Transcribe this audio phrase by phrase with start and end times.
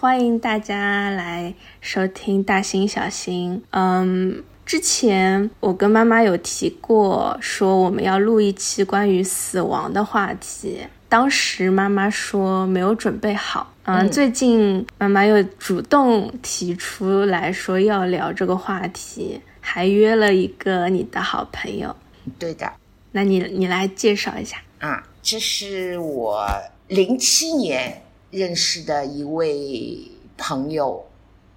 [0.00, 3.56] 欢迎大家来收听《大星小星》。
[3.70, 10.86] 嗯，之前我跟妈妈有提过，说我们要录一期关于死亡的话题。
[11.08, 13.74] 当时妈妈说没有准备好。
[13.86, 21.96] 嗯，最近妈妈又主动提出来说要聊这个话题，还约了一个你的好朋友。
[22.38, 22.72] 对的，
[23.10, 25.02] 那你你来介绍一下啊？
[25.20, 26.46] 这是我
[26.86, 28.02] 零七年。
[28.30, 31.06] 认识的一位朋友，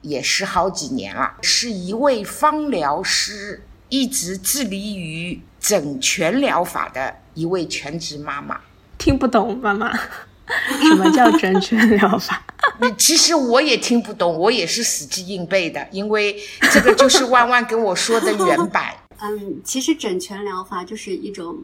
[0.01, 8.61] 也是好几年了，是一位芳疗师，一直致力于整全疗法的一位全职妈妈。
[8.97, 9.91] 听不懂妈妈，
[10.81, 12.43] 什么叫整全疗法？
[12.97, 16.35] 其实我也听不懂，我也是死记硬背的，因为
[16.71, 18.95] 这个就是万万跟我说的原版。
[19.19, 21.63] 嗯，其实整全疗法就是一种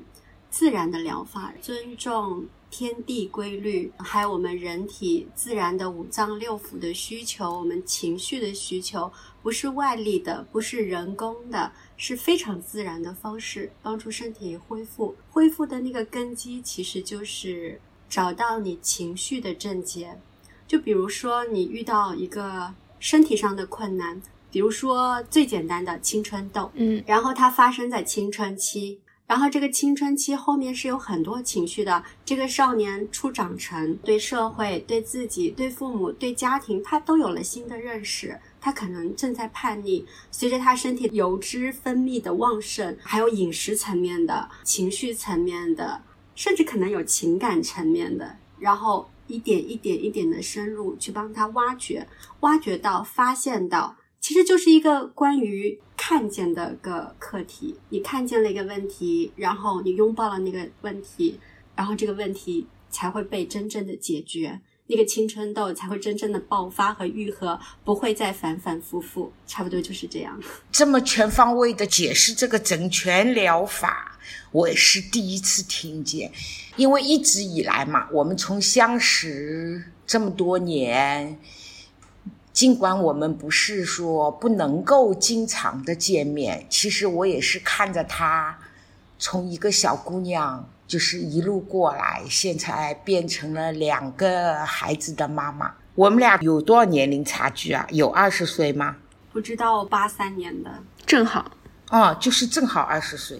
[0.51, 2.45] 自然的疗法，尊重。
[2.69, 15.15] 天地规律，还有我们人体自然的五脏六腑的需求，我们情绪的需求，不是外力的，不是人工的，是非常自然的方式，帮助身体恢复。
[15.29, 20.19] 恢复的那个根基，其实就是找到你情绪的症结。
[20.67, 28.99] 就比如说，你遇到一个身体上的困难，比如说最简单的青春痘，嗯，然后它发生在青春期。
[29.27, 32.01] 然后这个青春期后面是有很多情绪的。
[32.23, 38.39] 这个少年初长成，对社会、对自己、对父母、对家庭，他都有了新的认识。
[38.61, 40.05] 他可能正在叛逆。
[40.31, 46.01] 随着他身体油脂分泌的旺盛，还有饮食层面的、情绪层面的，
[46.33, 52.07] 甚至可能有情感层面的，然后一点一点一点的深入去帮他挖掘，
[52.39, 53.97] 挖掘到、发现到。
[54.27, 57.77] 其实就是一个关于看见的个课题。
[57.87, 61.39] 你看见了一个问题，然后你拥抱了那个问题，
[61.77, 69.31] 然后这个问题才会被真正的解决，那个青春痘才会真正的爆发和愈合，不会再反反复复。
[69.47, 70.37] 差不多就是这样。
[70.73, 74.19] 这么全方位的解释这个整全疗法，
[74.51, 76.29] 我也是第一次听见。
[76.75, 81.39] 因为一直以来嘛，我们从相识这么多年。
[82.57, 88.57] 尽管我们不是说不能够经常的见面，其实我也是看着她
[89.19, 95.71] 从一个小姑娘，就是一路过来，现在变成了两个孩子的妈妈。
[95.93, 97.85] 我们俩有多少年龄差距啊？
[97.91, 98.95] 有二十岁吗？
[99.31, 101.51] 不知道，八三年的，正好。
[101.89, 103.39] 啊，就是正好二十岁。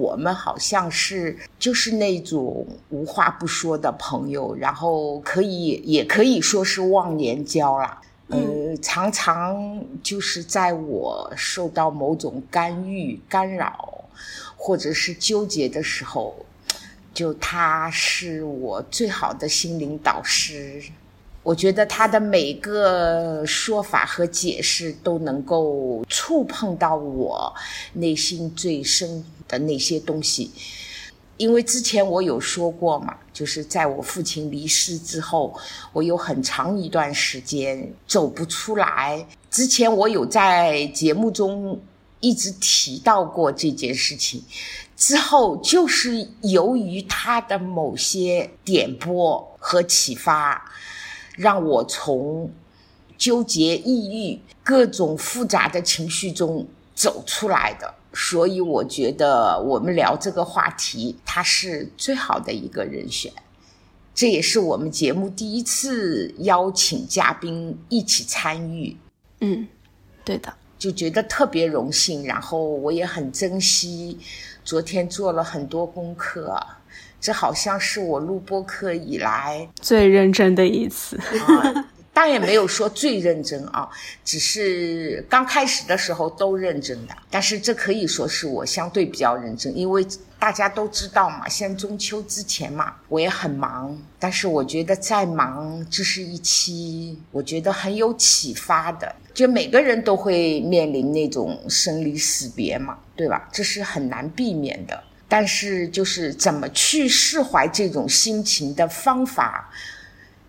[0.00, 7.98] 我们好像是就是那种无话不说的朋友，然后可以也可以说是忘年交了。
[8.32, 14.06] 呃，常常就是在我受到某种干预、干扰，
[14.56, 16.34] 或者是纠结的时候，
[17.12, 20.82] 就他是我最好的心灵导师。
[21.42, 27.52] 我觉得他的每个说法和解释都能够触碰到我
[27.94, 30.52] 内心最深的那些东西。
[31.38, 35.58] 因为之前我有说过嘛，就是在我父亲离世之后，
[35.92, 39.26] 我有很长一段时间走不出来。
[39.50, 41.80] 之前我有在节目中
[42.20, 44.44] 一直提到过这件事情，
[44.96, 50.70] 之后就是由于他的某些点拨和启发，
[51.36, 52.52] 让我从
[53.18, 57.94] 纠结、抑郁、各种复杂的情绪中走出来的。
[58.14, 63.32] 所以我觉得我们聊这个话题，他是最好的一个人选。
[64.14, 68.96] 这也是我们节目第一次邀请嘉宾一起参与。
[69.40, 69.66] 嗯，
[70.24, 72.26] 对的，就觉得特别荣幸。
[72.26, 74.18] 然后我也很珍惜，
[74.62, 76.60] 昨天做了很多功课。
[77.18, 81.16] 这好像是我录播课以来最认真的一次。
[82.14, 83.88] 当然也没有说最认真啊，
[84.22, 87.14] 只是刚开始的时候都认真的。
[87.30, 90.06] 但是这可以说是我相对比较认真，因为
[90.38, 93.96] 大家都知道嘛，现在中秋之前嘛，我也很忙。
[94.18, 99.14] 但是我觉得再忙，这是一期我觉得很有启发的。
[99.32, 103.48] 就每个人都会面临那种生离死别嘛，对吧？
[103.50, 105.02] 这是很难避免的。
[105.26, 109.72] 但是就是怎么去释怀这种心情的方法。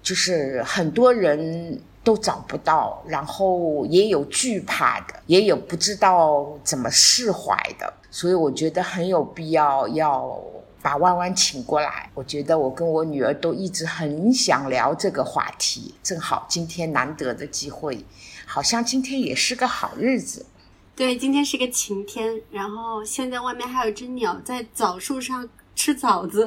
[0.03, 10.37] 就是很多人都找不到，然后也有惧怕的，也有不知道怎么释怀的，所以我觉得很有必要要
[10.81, 12.09] 把弯弯请过来。
[12.13, 18.05] 我觉得我跟我女儿都一直很想聊这个话题，正好今天难得的机会，
[18.45, 20.45] 好像今天也是个好日子。
[20.95, 26.45] 对，今天是个晴天，然后现在外面还有只鸟在枣树上吃枣子。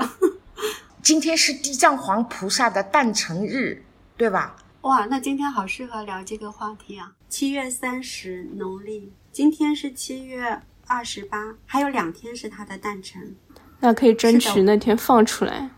[1.06, 3.84] 今天是地藏王菩萨的诞辰日，
[4.16, 4.56] 对吧？
[4.80, 7.12] 哇，那今天好适合聊这个话题啊！
[7.28, 13.36] 七月三十农历，今天是七月二十八，还有两天是他的诞辰，
[13.78, 15.70] 那可以争取那天放出来。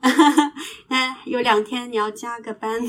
[0.00, 0.52] 哈哈
[0.86, 2.80] 哎，有两天你要加个班。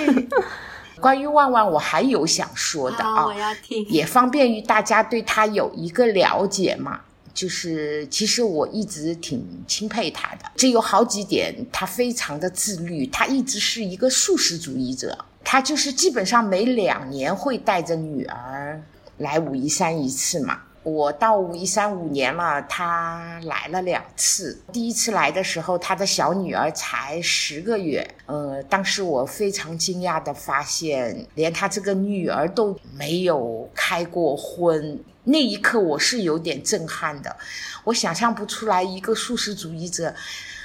[0.98, 7.02] 关于万万，我还有想说的啊，我要听，也方便于大家对他有一个了解嘛。
[7.32, 18.82] 就是其实我一直挺钦佩他的，这有好几点，他非常的自律，他一直是一个素食主义者，他就是基本上每两年会带着女儿
[19.18, 20.62] 来武夷山一次嘛。
[20.82, 24.62] 我到五一三五年了，他来了两次。
[24.72, 28.06] 第一次来的时候，他的小女儿才十个月。
[28.24, 34.98] 呃，当时我非常惊讶的发现，连他这个女儿都没有开过荤。
[35.24, 37.36] 那一刻，我是有点震撼的。
[37.84, 40.14] 我想象不出来，一个素食主义者，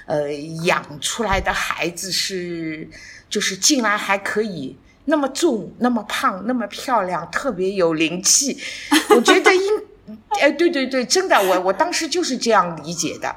[0.05, 0.31] 呃，
[0.63, 2.89] 养出来的孩子是，
[3.29, 8.57] 就是竟然还可以那么重、那么胖、那么漂亮，特别有灵气。
[9.09, 9.84] 我觉得应。
[10.41, 13.35] 哎，对对对，真的，我我当时就是这样理解的，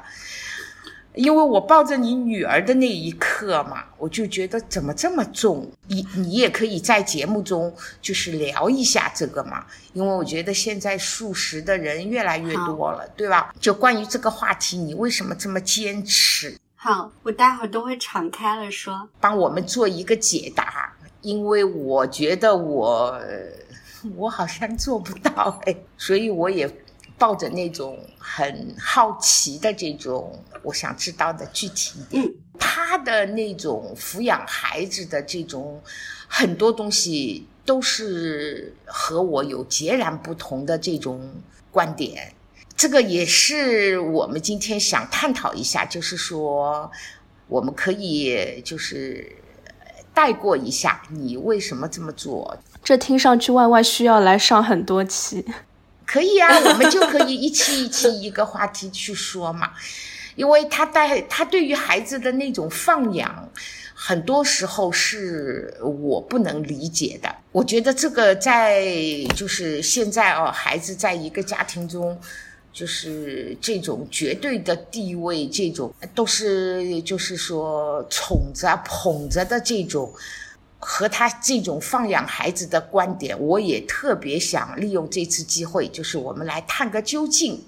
[1.13, 5.69] 因为我抱着你女儿的那一刻嘛，我就觉得怎么这么重？
[5.87, 13.53] 你你也可以在节目中就是聊一下这个嘛，因为我觉得现在素食的人越来越多了，对吧？
[13.59, 16.57] 就关于这个话题，你为什么这么坚持？
[16.75, 23.19] 好，我待会儿都会敞开了说，帮我们做一个解答，因为我觉得我。
[24.15, 26.69] 我好像做不到哎，所以我也
[27.17, 35.81] 抱着那种很好奇的这种，我想知道的具体一点，他的那种抚养孩子的这种
[36.27, 41.29] 很多东西都是和我有截然不同的这种
[41.71, 42.33] 观点，
[42.77, 46.89] 这个也是我们今天想探讨一下，就是说
[47.47, 49.35] 我们可以就是
[50.13, 52.57] 带过一下你为什么这么做。
[52.83, 55.45] 这听上去万万需要来上很多期，
[56.05, 59.71] 可以啊， 我们就可以一期一期一个话题去说嘛，
[60.35, 63.47] 因为他带他对于孩子的那种放养，
[63.93, 67.29] 很多时候是我不能理解的。
[67.51, 68.83] 我觉得这个在
[69.35, 72.19] 就是现在哦，孩子在一个家庭中，
[72.73, 80.11] 就是这种绝对的地位，这种都是就是说宠着捧着的这种。
[80.79, 87.61] 和他这种放养孩子的观点，我也特别想利用这次机会，就是我们来探个究竟，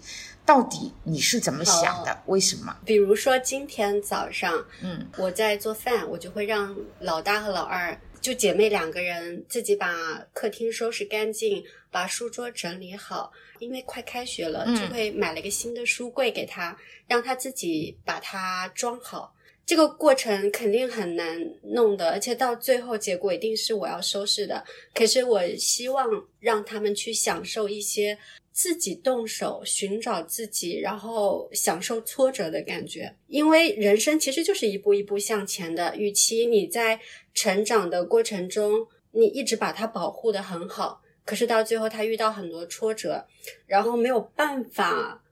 [0.46, 2.24] 到底你是怎么想的？
[2.28, 2.76] 为什么？
[2.86, 9.94] 比如说今天早上，嗯，我在做饭，我就会让老大和老二，就姐妹两个人自己把
[10.34, 11.62] 客厅收拾干净，
[11.92, 19.34] 把书桌整理好，因为快开学了，就会买了一个新的书柜给他，让他自己把它装好。
[19.66, 24.66] 这个过程肯定很难弄的，而且到最后结果一定是我要收拾的。
[24.94, 26.06] 可是我希望
[26.40, 28.18] 让他们去享受一些
[28.52, 33.16] 自己动手寻找自己，然后享受挫折的感觉。
[33.28, 35.96] 因为人生其实就是一步一步向前的。
[35.96, 37.00] 与其你在
[37.34, 43.26] 成长的过程中，你一直把它保护的很好，可是到最后他遇到很多挫折，
[43.68, 45.24] 然后没有办法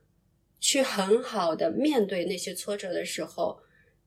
[0.58, 3.60] 去很好的面对那些挫折的时候。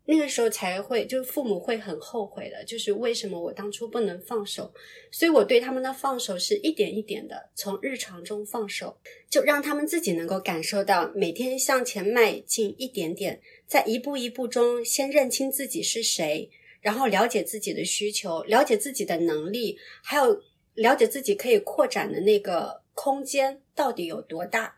[0.05, 4.73] 那个时候才会，就是父母会很后悔的，就是为什么我当初不能放手？
[5.09, 8.97] 所以我对他们的放手是一点一点的，从日常中放手，
[9.29, 16.49] 就让他们自己能够感受到每天向前迈进一点点，在一步一步中先认清自己是谁，
[16.81, 20.41] 然后了解自己的需求，了解自己的能力，还有
[20.73, 24.75] 了解自己可以扩展的那个空间到底有多大。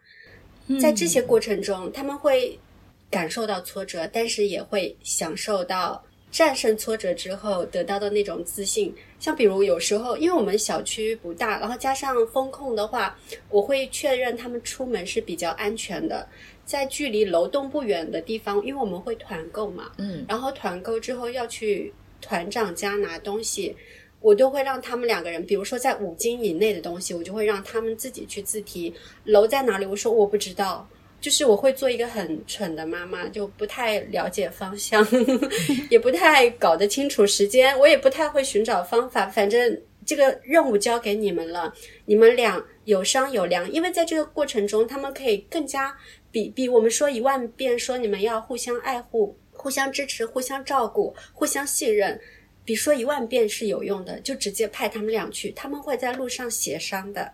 [0.79, 2.60] 在这些过程中，他们会。
[3.09, 8.93] 感受到挫折，但是也会享受到战胜挫折之后得到的那种自信。
[9.19, 13.17] 像比如有时候，因为我们小区不大，然后加上风控的话，
[13.50, 16.27] 我会确认他们出门是比较安全的，
[16.65, 23.75] 在距离楼栋不远的地方，因为我们会团购嘛，嗯，然后团购之后要去团长家拿东西，
[24.19, 28.93] 我都会让他们两个人，比如说在五斤以内的东西，我就会让他们自己去自提。
[29.24, 29.85] 楼在哪里？
[29.85, 30.88] 我说我不知道。
[31.25, 35.03] 就是我会做一个很蠢的妈妈，就不太了解方向，
[35.89, 39.25] 也不太搞得清楚时间，我也不太会寻找方法。
[39.25, 41.74] 反正这个任务交给你们了，
[42.05, 43.67] 你们俩有商有量。
[43.72, 45.98] 因为在这个过程中，他们可以更加
[46.29, 52.22] 比比我们说一万遍说你们要互相爱护、互相支持、互相照顾、互相信任，
[52.63, 54.20] 比说一万遍是有用的。
[54.20, 57.34] 就直接派他们俩去，他们会在路上协商的，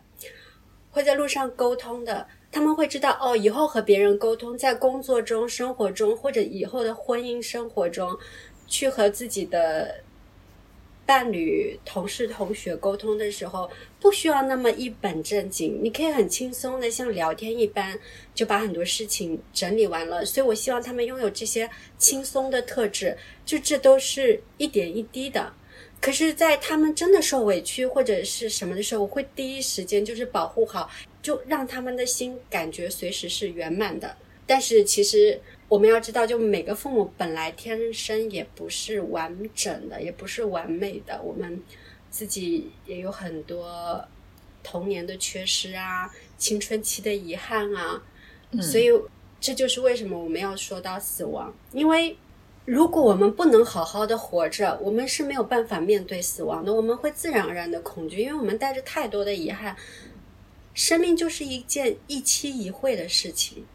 [0.90, 2.26] 会在路上沟通的。
[2.52, 8.18] 他们会知道哦，以后和别人沟通，在工作中、生活中，或者以后的婚姻生活中，
[8.68, 10.04] 去和自己的
[11.06, 17.98] 伴侣、同事、同学沟通的时候，不需要那么一本正经，你可以很轻松的像聊天一般，
[18.36, 20.26] 就把很多事情整理完了。
[20.26, 25.54] 所以我希望他们拥有这些轻松的特质，就这都是一点一滴的。
[26.02, 30.90] 可是，在他们真的受委屈或者是什么的时候，我会第一时间就是保护好，
[31.22, 34.16] 就让他们的心感觉随时是圆满的。
[34.46, 41.22] 但是，其实我们要知道，就每个父母本来天生也不是完整的，也不是完美的。
[41.22, 41.62] 我们
[42.10, 44.04] 自己也有很多
[44.64, 48.04] 童年的缺失啊，青春期的遗憾啊。
[48.62, 48.88] 所以，
[49.40, 52.18] 这就是为什么我们要说到死亡，因为。
[52.64, 56.72] 如果我们不能好好的活着，我们是没有办法面对死亡的。
[56.72, 59.76] 我们会自然而然的恐惧，因为我们带着太多的遗憾。
[60.74, 63.66] 生命就是一件一期一会的事情，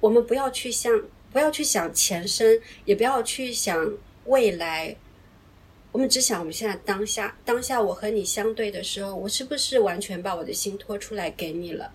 [0.00, 0.92] 我们不要去想，
[1.32, 3.92] 不要去想前生，也不要去想
[4.26, 4.96] 未来。
[5.92, 11.90] 我们只想我们现在当下，当下我和你相对的时候，我是不是完全把我的心托出来给你了？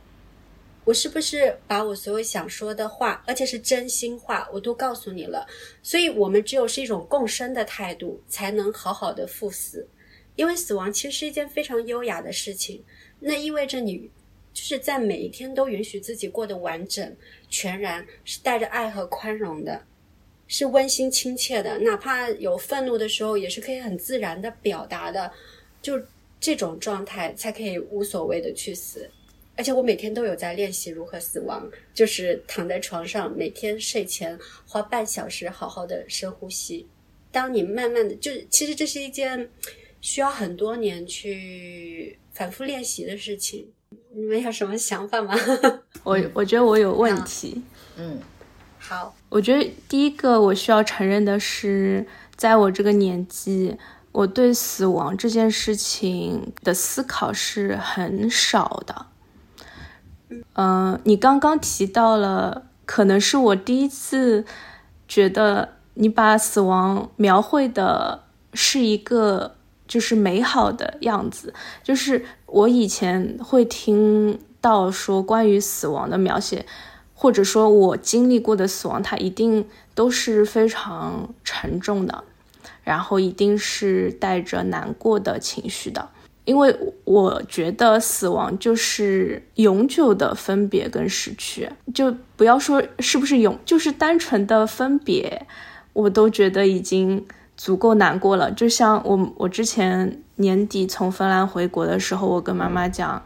[0.83, 5.45] 我是不是把我所有想说的话，而且是真心话，我都告诉你了？
[5.83, 9.87] 所以，我们只有是一种共生的态度，才能好好的赴死。
[10.35, 12.83] 因为死亡其实是一件非常优雅的事情，
[13.19, 14.09] 那意味着你
[14.53, 17.15] 就是在每一天都允许自己过得完整、
[17.49, 19.81] 全然，是带着爱和宽容的，
[20.47, 21.79] 是温馨亲切的。
[21.79, 25.31] 哪怕有愤怒的时候，也是可以很自然的表达的。
[25.81, 25.99] 就
[26.39, 29.09] 这种状态，才可以无所谓的去死。
[29.57, 36.87] 而且我每天都有在练习如何死亡，就是躺在床上，每天睡前花半小时好好的深呼吸。
[37.31, 39.49] 当你慢慢的，就其实这是一件
[40.01, 43.71] 需要很多年去反复练习的事情。
[44.13, 45.33] 你们有什么想法吗？
[46.03, 47.63] 我我觉得我有问题。
[47.97, 48.19] 嗯，
[48.79, 49.13] 好。
[49.29, 53.77] 我觉得第一个我需要承认的是，在我这个年纪，
[54.11, 59.05] 我对死亡这件事情的思考是很少的。
[60.53, 64.43] 嗯，你刚刚提到了，可能是我第一次
[65.07, 69.55] 觉得你把死亡描绘的是一个
[69.91, 71.53] 就是美好的样子。
[71.83, 76.65] 就是我以前会听到说关于死亡的描写，
[77.13, 82.23] 或者说我经历过的死亡，它一定都是非常沉重的，
[82.85, 86.07] 然后一定是带着难过的情绪的。
[86.45, 95.45] 因为我觉得死亡就是永久的分别跟失去，就不要说是不是永，就是单纯的分别，
[95.93, 97.25] 我都觉得已经
[97.63, 98.51] 足够难过了。
[98.51, 103.21] 就像我，我之前年底从芬兰回国的时候，我跟妈妈讲，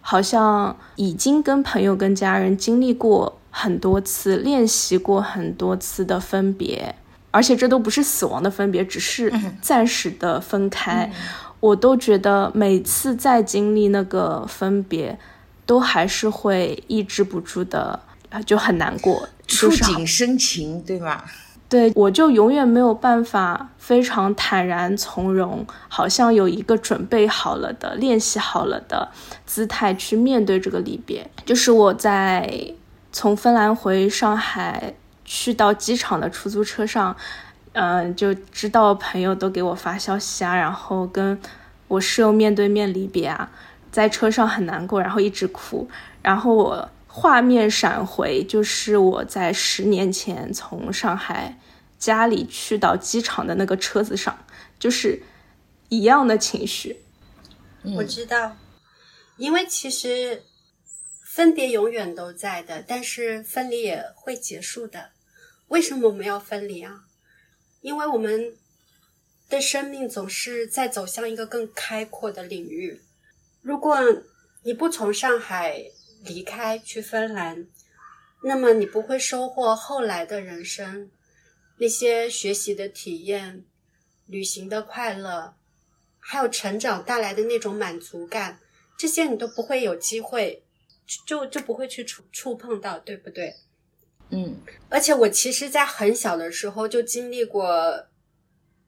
[0.00, 6.94] 好像已经跟朋友、跟家人经历过很多次，练习过很多次的分别，
[7.30, 9.30] 而且这都不是死亡的分别，只是
[9.60, 11.12] 暂时的分开。
[11.60, 15.18] 我都觉得每次再经历那个分别，
[15.66, 18.00] 都还是会抑制不住的，
[18.46, 21.26] 就很难过，触景生情，对吧？
[21.68, 29.08] 对，我就永远没有办法非常坦然从容，好像有一个准备好了的、练习好了的
[29.44, 31.28] 姿态去面对这个离别。
[31.44, 32.72] 就是我在
[33.12, 34.94] 从芬兰回上海
[35.24, 37.16] 去到机场的出租车上。
[37.78, 41.38] 嗯，就知道朋友都给我发消息啊，然后跟
[41.88, 43.50] 我室友面对面离别啊，
[43.92, 45.86] 在车上很难过，然后一直哭，
[46.22, 51.58] 然后我画面闪回，就是我在十年前从上海
[51.98, 54.44] 家里去到机场的那个车子上，
[54.78, 55.22] 就是
[55.88, 57.00] 一样的情绪。
[57.96, 58.58] 我知道，
[59.38, 60.42] 因为其实
[61.24, 65.12] 分别永远都在的，但是分离也会结束的。
[65.68, 67.04] 为什么我们要分离啊？
[67.80, 68.52] 因为我们
[69.48, 73.00] 的生命总是在走向一个更开阔的领域。
[73.62, 73.96] 如果
[74.64, 75.82] 你不从上海
[76.26, 77.66] 离开去芬兰，
[78.42, 81.10] 那么你不会收获后来的人生，
[81.78, 83.64] 那些学习的体验、
[84.26, 85.54] 旅行的快乐，
[86.18, 88.58] 还有成长带来的那种满足感，
[88.98, 90.64] 这些你都不会有机会，
[91.26, 93.54] 就就不会去触触碰到，对不对？
[94.30, 98.06] 嗯，而且我其实，在很小的时候就经历过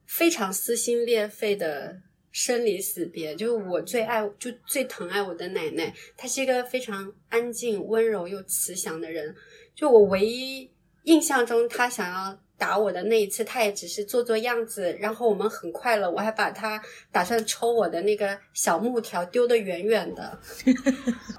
[0.05, 3.35] 非常撕心裂肺的生离死别。
[3.35, 9.35] 就是我最爱、就最疼爱我的奶奶，她是一个非常安静、温柔又慈祥的人。
[9.75, 10.69] 就我唯一
[11.03, 16.09] 印象中，她想要打我的那一次，她也只是做做样子，然后我们很快乐。
[16.09, 16.81] 我还把她
[17.11, 20.39] 打算抽我的那个小木条丢得远远的。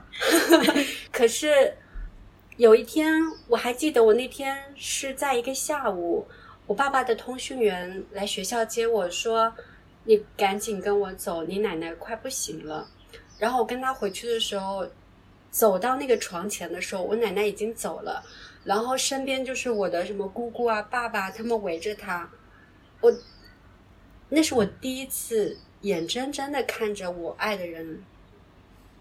[1.13, 1.73] 可是。
[2.57, 3.11] 有一天，
[3.49, 6.27] 我还记得，我那天是在一个下午，
[6.67, 9.51] 我爸爸的通讯员来学校接我说，
[10.05, 12.89] 你赶紧跟我走，你奶奶快不行了。”
[13.39, 14.87] 然后我跟他回去的时候，
[15.51, 18.23] 走到那个床前的时候，我奶奶已经走了，
[18.65, 22.31] 然后身边就是我的什么姑姑啊、爸爸，他们围着他。
[23.01, 23.13] 我
[24.29, 28.05] 那是我第一次眼睁睁的看着我爱的人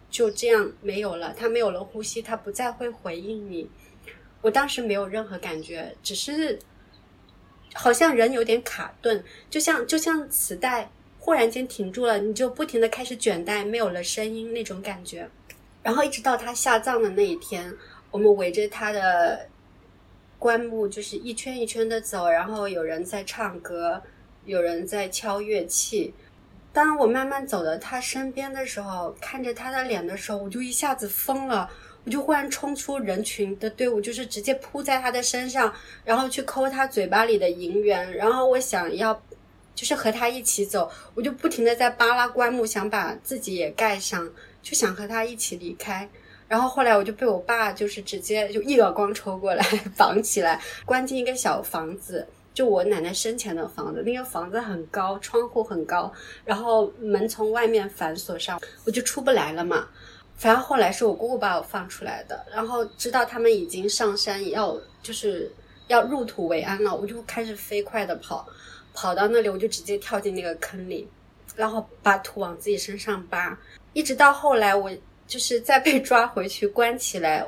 [0.10, 3.70] 就这样没有了，他没有了呼吸，他不再会回应你。
[4.42, 6.58] 我当时没有任何感觉，只是
[7.82, 10.92] 好像人有点卡顿，就像就像磁带。
[11.18, 15.30] 忽然间停住了，你就不停的开始卷带，没有了声音那种感觉。
[15.82, 17.74] 然后一直到他下葬的那一天，
[18.12, 19.48] 我们围着他的
[20.38, 24.02] 棺木就是一圈一圈的走，然后有人在唱歌，
[24.44, 26.14] 有人在敲乐器。
[26.74, 31.70] 当我慢慢走到他身边的时候，看着他的脸的时候，我就一下子疯了，
[32.10, 35.72] 我就忽然冲出人群的队伍，就是直接扑在他的身上，
[36.04, 39.22] 然后去抠他嘴巴里的银元，然后我想要。
[39.76, 44.30] 就是和他一起走，我就不停的在扒拉棺木，想把自己也盖上，
[44.62, 46.10] 就想和他一起离开。
[46.50, 49.64] 然后后来我就被我爸就是直接就一耳光抽过来，
[49.96, 54.04] 绑起来，关进一个小房子，就我奶奶生前的房子。
[54.04, 56.12] 那个房子很高，窗户很高，
[56.44, 59.88] 然后门从外面反锁上，我就出不来了嘛。
[60.40, 65.52] 反正后来是我姑姑把我放出来的，然后知道他们已经上山要就是
[65.88, 68.48] 要入土为安了，我就开始飞快的跑。
[68.92, 71.08] 跑到那里，我就直接跳进那个坑里，
[71.56, 73.58] 然后把土往自己身上扒，
[73.94, 74.92] 一直到后来，我
[75.28, 77.46] 就是再被抓回去关起来，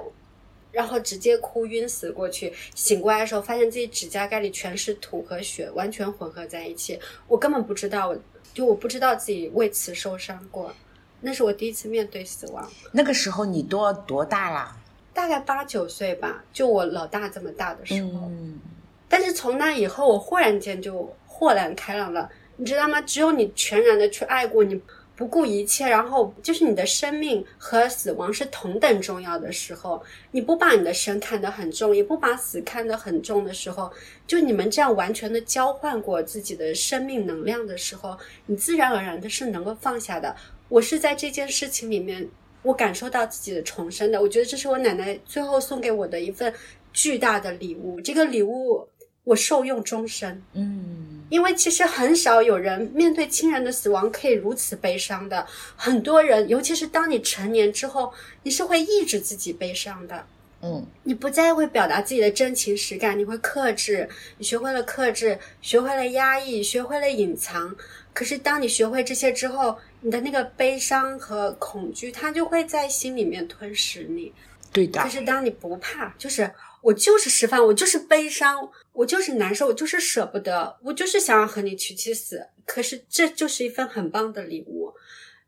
[0.72, 2.54] 然后直接哭晕死过去。
[2.76, 6.98] 醒过来的时候，发现自己指甲盖里全是土和血，完全混合在一起。
[7.28, 8.16] 我根本不知道，
[8.54, 10.74] 就我不知道自己为此受伤过。
[11.22, 12.70] 那是我第一次面对死亡。
[12.92, 14.76] 那个时候你多多大啦？
[15.14, 18.10] 大概八九岁吧，就我老大这么大的时候。
[18.28, 18.60] 嗯。
[19.08, 21.12] 但是从那以后，我忽然间就。
[21.34, 23.02] 豁然开朗了，你知道吗？
[23.02, 24.80] 只有你全然的去爱过，你
[25.16, 33.92] 不顾一切，然后就是你的生命和死亡是同等重要的时候，你不把你的生看得很重，也不把死看得很重的时候，
[34.28, 40.36] 就你们这样完全的交换过自己的生命能量的时候，你自然而然的是能够放下的。
[40.72, 42.26] 我是在这件事情里面，
[42.64, 44.22] 我感受到自己的重生的。
[44.22, 46.54] 我觉得这是我奶奶最后送给我的一份
[46.94, 48.88] 巨大的礼物，这个礼物
[49.26, 50.42] 我受用终身。
[50.54, 51.26] 嗯。
[51.30, 60.26] 因为其实很少有人面对亲人的死亡可以如此悲伤的，很多人，尤其是当你成年之后，你是会抑制自己悲伤的，
[60.62, 64.08] 嗯，你不再会表达自己的真情实感，你会克制，
[64.38, 67.76] 你学会了克制，学会了压抑，学会了隐藏。
[68.14, 74.34] 可是当你学会这些之后，你的那个悲伤和恐惧，它就会在心里面吞噬你。
[74.72, 75.02] 对的。
[75.02, 76.52] 可是当你不怕，就是。
[76.84, 82.48] 我就是释放，我就是悲伤，我就是难受，我就是舍不得，我就是想要和你娶妻死。
[82.66, 84.92] 可是这就是一份很棒的礼物，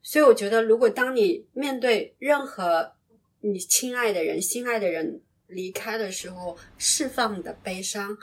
[0.03, 2.93] 所以我觉得，如果当你面对任何
[3.41, 8.15] 你亲爱的人、心爱的人离开的时候，释放你的悲伤，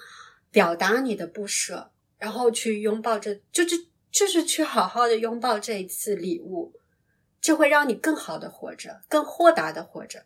[0.53, 6.73] 表达你的不舍，然后去拥抱这，就是就是去好好的拥抱这一次礼物，
[7.41, 10.25] 就会让你更好的活着，更豁达的活着。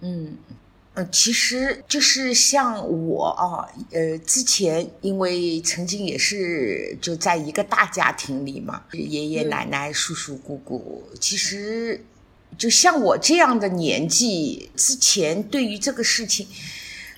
[0.00, 0.36] 嗯。
[0.94, 12.02] 呃，其实就是像我啊，呃，之前因为曾经也是就在一个大家庭里嘛，爷爷奶奶、叔叔姑姑，其实
[12.56, 16.48] 就像我这样的年纪，之前对于这个事情，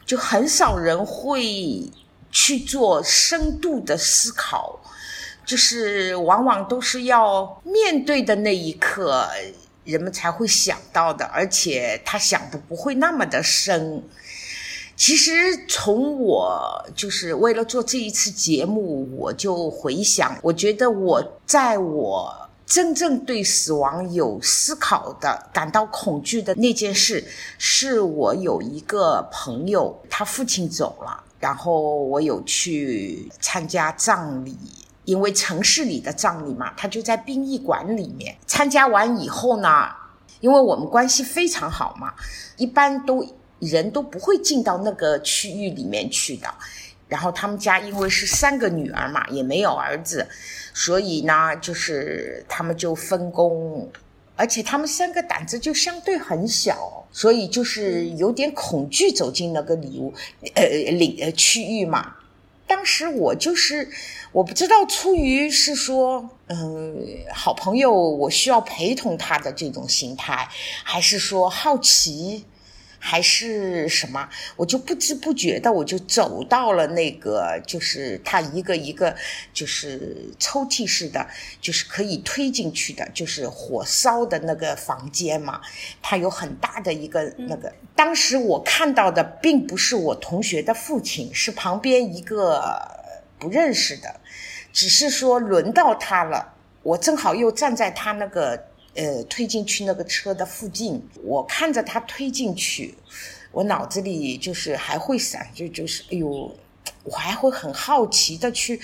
[0.04, 1.88] 就很少人会
[2.33, 4.81] 去做深度的思考，
[5.48, 9.26] 就是往往都是要面对的那一刻。
[9.84, 14.02] 人们才会想到的，而且他想的不会那么的深。
[14.94, 15.32] 其实
[15.66, 22.30] 从我就是为了做这一次节目，我就回想，我觉得我在我
[22.66, 34.54] 真正对死亡有思考的、感到恐惧的那件事，是我有一个朋友，他父亲走了，然后我有去参加葬礼。
[35.09, 39.88] 因为城市里的葬礼嘛，他就在殡仪馆里面参加完以后呢，
[40.40, 42.12] 因为我们关系非常好嘛，
[42.59, 43.27] 一般都
[43.59, 46.47] 人都不会进到那个区域里面去的。
[47.09, 50.29] 然后他们家因为是三个女儿嘛，也没有儿子，
[50.75, 53.90] 所以呢，就是他们就分工，
[54.37, 60.12] 而且他们三个胆子就相对很小，所以就是有点恐惧走进那个礼物
[60.55, 62.16] 呃领呃区域嘛。
[62.66, 63.88] 当时我就是。
[64.33, 66.97] 我不知道出于是说，嗯，
[67.33, 70.49] 好朋友，我需要陪同他的这种心态，
[70.85, 72.45] 还是说好奇，
[72.99, 79.17] 还是什么，我就不知不觉的我就走到了那个，就是他一个一个
[79.55, 81.27] 就是抽屉式的，
[81.61, 85.61] 就是可以推进去的，就是火烧的那个房间嘛。
[86.03, 93.08] 他有很大的一个那个，当时我看到的并不是我同学的父亲，是旁边一个
[93.38, 94.20] 不认识的，
[94.72, 98.64] 只是说轮到他了，我正好又站在他那个。
[98.94, 102.96] 呃，推进去那个车的附近，我看着他推进去，
[103.53, 106.53] 我脑子里就是还会闪，就就是哎呦，
[107.05, 108.81] 我还会很好奇的去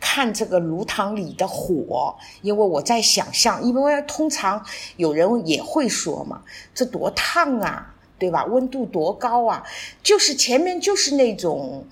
[0.00, 4.64] 看这个炉膛里的火，因为我在想象，因为通常
[4.96, 6.42] 有人也会说嘛，
[6.74, 8.44] 这多烫啊，对吧？
[8.46, 9.62] 温度多高啊？
[10.02, 11.86] 就是前面就是那种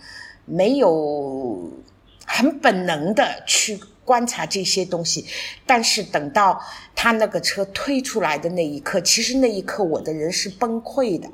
[0.44, 1.70] 没有
[2.32, 3.80] 很本能的去。
[4.02, 5.24] 观察这些东西，
[5.64, 6.60] 但是等到
[6.96, 11.28] 他那个车推出来的那一刻，其实那一刻我的人是崩溃的，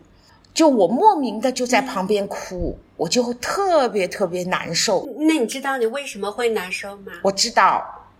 [0.52, 5.08] 就我莫名的就在旁边哭，我就特别特别难受。
[5.20, 7.12] 那你知道你为什么会难受吗？
[7.22, 8.10] 我知道，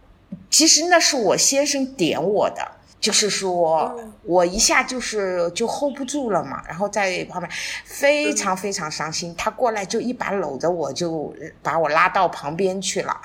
[0.48, 2.66] 其实那是我先生点我的，
[3.06, 7.48] 就是说我一下就是就 hold 不住了嘛，然后在旁边
[7.84, 13.20] 非常非常伤心，他过来就一把搂着我，就把我拉到旁边去了。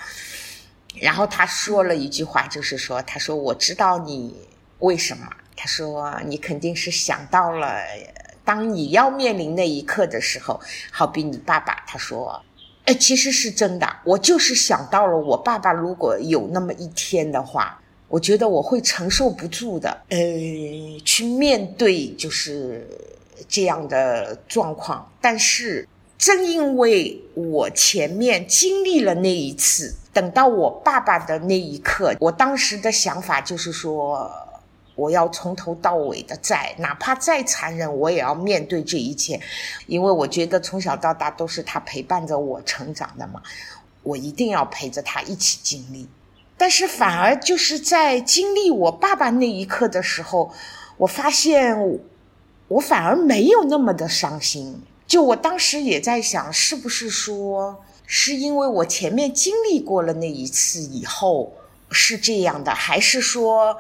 [1.00, 5.28] 然后他说了一句话，就是说：“他说我知道你为什么。
[5.56, 7.82] 他说你肯定是想到了，
[8.46, 11.84] 当你要面临那一刻的时候，好比你爸爸。
[11.88, 12.40] 他说，
[12.86, 13.96] 哎，其实是真的。
[14.04, 17.81] 我就是想到了，我爸爸如果有那么一天的话，
[18.12, 19.90] 我觉得我会承受不住的。
[20.10, 20.20] 呃，
[21.04, 22.88] 去面对就是
[23.48, 25.12] 这样的状况。
[25.20, 34.30] 但是正因为我前面经历了那一次。”等到我爸爸的那一刻，我当时的想法就是说，
[34.94, 39.40] 我要从头到尾的在，哪怕再残忍，我也要面对这一切，
[39.88, 43.42] 因为我觉得从小到大都是他陪伴着我成长的嘛，
[44.04, 46.06] 我一定要陪着他一起经历。
[46.58, 50.52] 但是反而就是在经历我爸爸那一刻的时候，
[50.98, 52.00] 我发现
[52.68, 54.82] 我反而没有那么的伤心。
[55.08, 57.84] 就我当时也在想，是不是说？
[58.14, 61.54] 是因为我前面经历过了那一次以后
[61.90, 63.78] 是这样的，还是说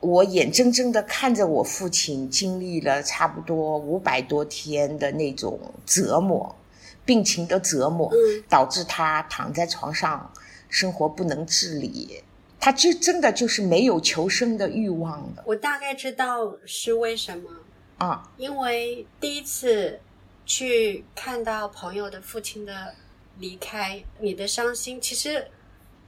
[0.00, 6.56] 我眼睁睁的看着我父亲经历了差不多五百多天的那种折磨，
[7.04, 8.10] 病情的折磨，
[8.48, 10.28] 导致他躺在床上
[10.68, 12.22] 生活不能自理，
[12.60, 15.42] 他就真的就是没有求生的欲望的。
[15.46, 17.50] 我大概知道是为什么
[17.98, 20.00] 啊，因为第一次
[20.46, 22.94] 去看到朋友的父亲的。
[23.40, 25.46] 离开你的伤心，其实，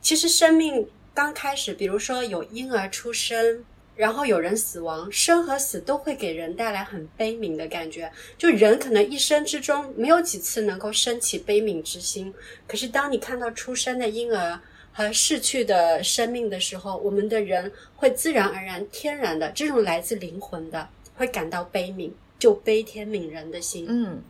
[0.02, 3.64] 其实生命刚开始，比如说有婴儿出生，
[4.00, 8.10] 然后有人死亡，生和死都会给人带来很悲悯的感觉。
[8.38, 12.32] 就人可能一生之中没有几次能够升起悲悯之心，
[12.66, 14.58] 可是当你看到出生的婴儿
[14.90, 23.84] 和逝去的生命的时候，我们的人会自然而然、天然的这种来自灵魂的，会感到悲悯，就悲天悯人的心。
[23.86, 24.22] 嗯。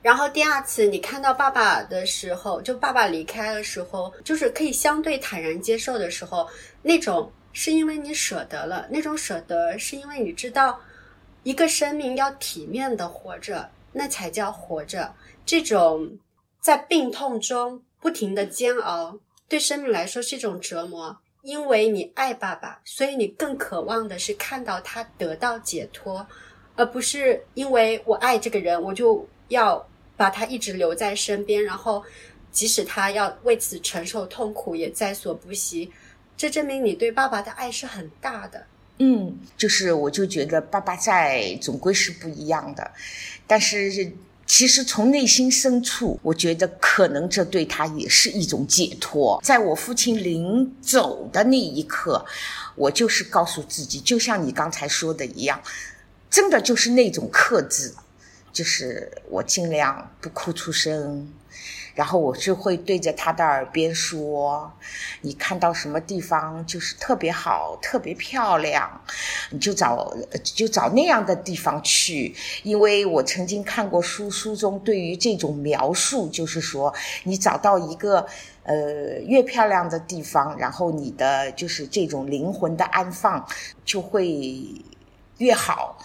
[0.00, 6.48] 然后第二次你看到爸爸的时候，就爸爸离开的时候，就是可以相对坦然接受的时候，
[6.80, 10.80] 那种是因为你舍得了，那种舍得是因为你知道，
[11.42, 15.14] 一个生命要体面的活着，那才叫活着。
[15.44, 16.18] 这种
[16.60, 21.18] 在病痛中不停的煎熬，对生命来说是一种折磨。
[21.42, 26.26] 因为你爱爸爸，所以你更渴望的是看到他得到解脱，
[26.76, 29.86] 而不是因为我爱这个人，我就要。
[30.16, 32.04] 把他一直留在身边，然后
[32.52, 35.90] 即使他要为此承受痛苦，也在所不惜。
[36.40, 38.64] 这证明你对爸爸的爱是很大的。
[38.96, 42.90] 嗯，就是我就觉得爸爸在总归是不一样的，
[43.46, 44.10] 但是
[44.46, 49.38] 其实从内心深处，我觉得可能这对他也是一种解脱。
[49.44, 52.24] 在我父亲临走的那一刻，
[52.74, 55.62] 我就是告诉自己，就像你刚才说的一样，
[56.30, 57.92] 真的就是那种克制。
[58.50, 61.30] 就是我尽量不哭出声，
[62.00, 64.72] 然后我就会对着他的耳边说
[65.20, 69.02] ：“你看到什么地方就是特别好、特别漂亮，
[69.50, 70.10] 你就找
[70.42, 72.34] 就找那样的地方去。”
[72.64, 76.90] 因为我曾经看过书，书中对于这种描述，就是说
[77.24, 78.26] 你找到一个
[78.62, 83.46] 呃越漂亮的地方，然后你的就是这种灵魂的安放
[83.84, 84.64] 就会
[85.36, 85.98] 越好。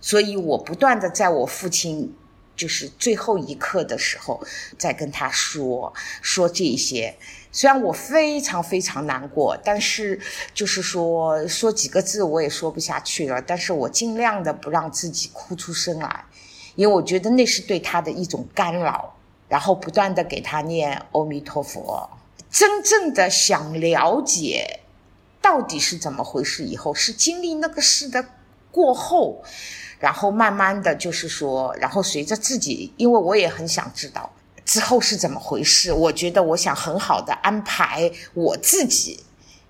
[0.00, 2.14] 所以我不断的在我父亲
[2.56, 4.42] 就是最后一刻的时候，
[4.78, 7.16] 在跟他说说这些。
[7.54, 10.18] 虽然我非常非常难过，但是
[10.54, 13.42] 就是说说几个字我也说不下去了。
[13.42, 16.24] 但是我尽量的不让自己哭出声来，
[16.76, 19.14] 因为我觉得那是对他的一种干扰，
[19.50, 22.08] 然后不断的给他念阿弥陀佛，
[22.50, 24.80] 真正的想了解
[25.42, 28.24] 到底是怎么回事，以后是经历那个事的
[28.70, 29.44] 过后，
[30.02, 34.28] 然后慢慢的就是说，然后随着自己，因为我也很想知道
[34.64, 39.22] 之后是怎么回事，我觉得我想很好的安排我自己。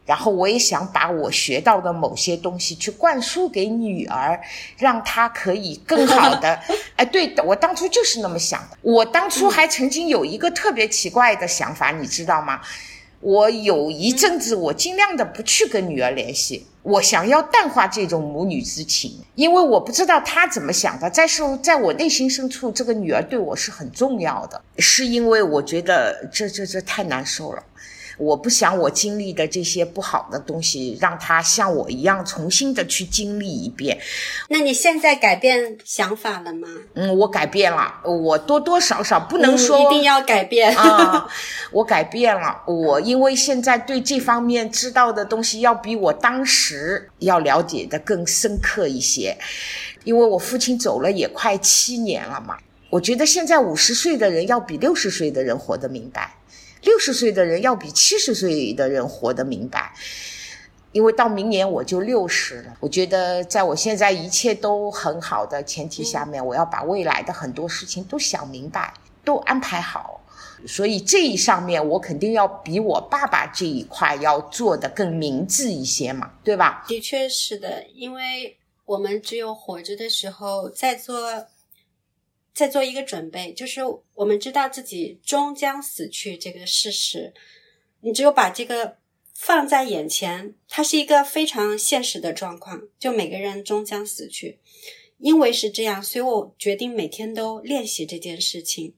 [0.05, 4.41] 然后我也想把我学到的某些东西去灌输给女儿，
[4.77, 6.59] 让她可以更好的。
[6.97, 8.77] 哎，对的，我当初就是那么想的。
[8.83, 12.61] 我当初还曾经有一个特别奇怪的想法，你知道吗？
[13.23, 21.09] 我有一阵子，我尽量的不去跟女儿联系，我想要淡化这种母女之情，因为我不知道她怎么想的。
[21.09, 27.63] 再说，在我内心深处，这个女儿对我是很重要的，是因为我觉得这这这太难受了。
[28.19, 33.99] 我不想我经历的这些不好的东西，让他像我一样重新的去经历一遍。
[34.49, 36.69] 那你现在改变想法了吗？
[36.95, 41.29] 嗯，我改变了，我多多少少不能说一定要改变啊。
[41.71, 49.37] 我改变了，我因为现在对这方面知道的东西要比我当时要了解的更深刻一些。
[50.05, 52.57] 因为我父亲走了也快七年了嘛，
[52.91, 56.35] 我觉得现在五十岁的人要比六十岁的人活得明白。
[56.83, 59.93] 六十岁的人要比七十岁的人活得明白，
[60.91, 62.77] 因为到明年我就六十了。
[62.81, 68.93] 我觉得在我现在一切都很好的前提下面，我要把未来的很多事情都想明白，
[69.25, 70.21] 都安排好。
[70.67, 76.85] 所以这一上面，我肯定要比我爸爸这一块要做的更明智一些嘛，对吧？
[76.89, 81.47] 的确是的，因为我们只有活着的时候在做。
[82.55, 83.81] 再做一个准备，就是
[84.15, 87.33] 我们知道自己终将死去这个事实。
[88.01, 88.99] 你只有把这个
[89.33, 92.83] 放在眼前，它是一个非常现实的状况。
[92.99, 94.59] 就每个人终将死去，
[95.19, 98.95] 因为是这样，所以我决定每天都练习这件事情。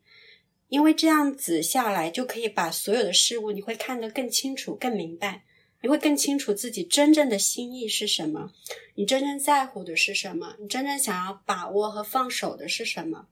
[0.69, 5.45] 因为这样子下来，就可以把所有的事物你会看得更清楚、更明白。
[5.85, 8.51] 你会更清楚自己真正的心意是什么，
[8.94, 13.27] 你真正在乎的是什么，你真正想要把握和放手的是什么。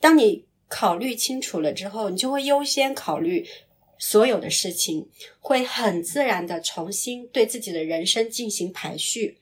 [0.00, 3.46] 当你考虑清楚了之后，你就会优先考虑
[3.96, 9.38] 所有的事情，会很自然的重新对自己的人生进行排序，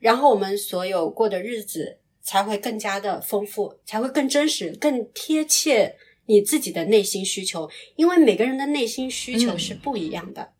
[0.00, 5.94] 然后我们所有过的日子才会更加的丰富，才会更真实、更贴切
[6.24, 7.70] 你自己的内心需求。
[7.94, 10.54] 因为每个人的内心需求是不一样的。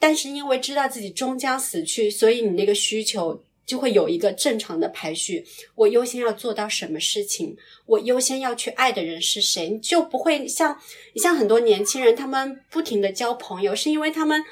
[0.00, 5.44] 但是因为知道自己终将死去，所以你那个需求就会有一个正常的排序。
[5.76, 7.54] 我优先要做到什么事情？
[7.86, 9.68] 我优先要去爱的人是谁？
[9.68, 10.76] 你就不会像
[11.12, 14.42] 你像很多年轻人，他们不停的交朋友，是因为他们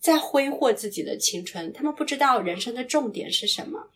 [0.00, 3.88] 在挥霍自己的青春，他们不知道人生的重点是什么。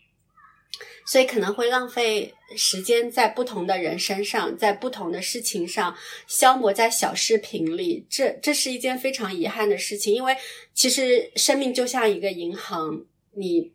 [1.06, 10.14] 所以可能会浪费时间在不同的人身上，在不同的事情上消磨在小视频里，这这是一件非常遗憾的事情。
[10.14, 10.36] 因为
[10.74, 13.72] 其实生命就像一个银行，你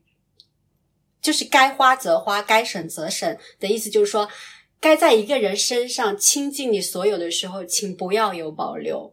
[1.22, 4.30] 就是该花则花，该省则省的意思，就是说
[4.80, 9.12] 该在一个人身上倾尽你所有的时候，请不要有保留；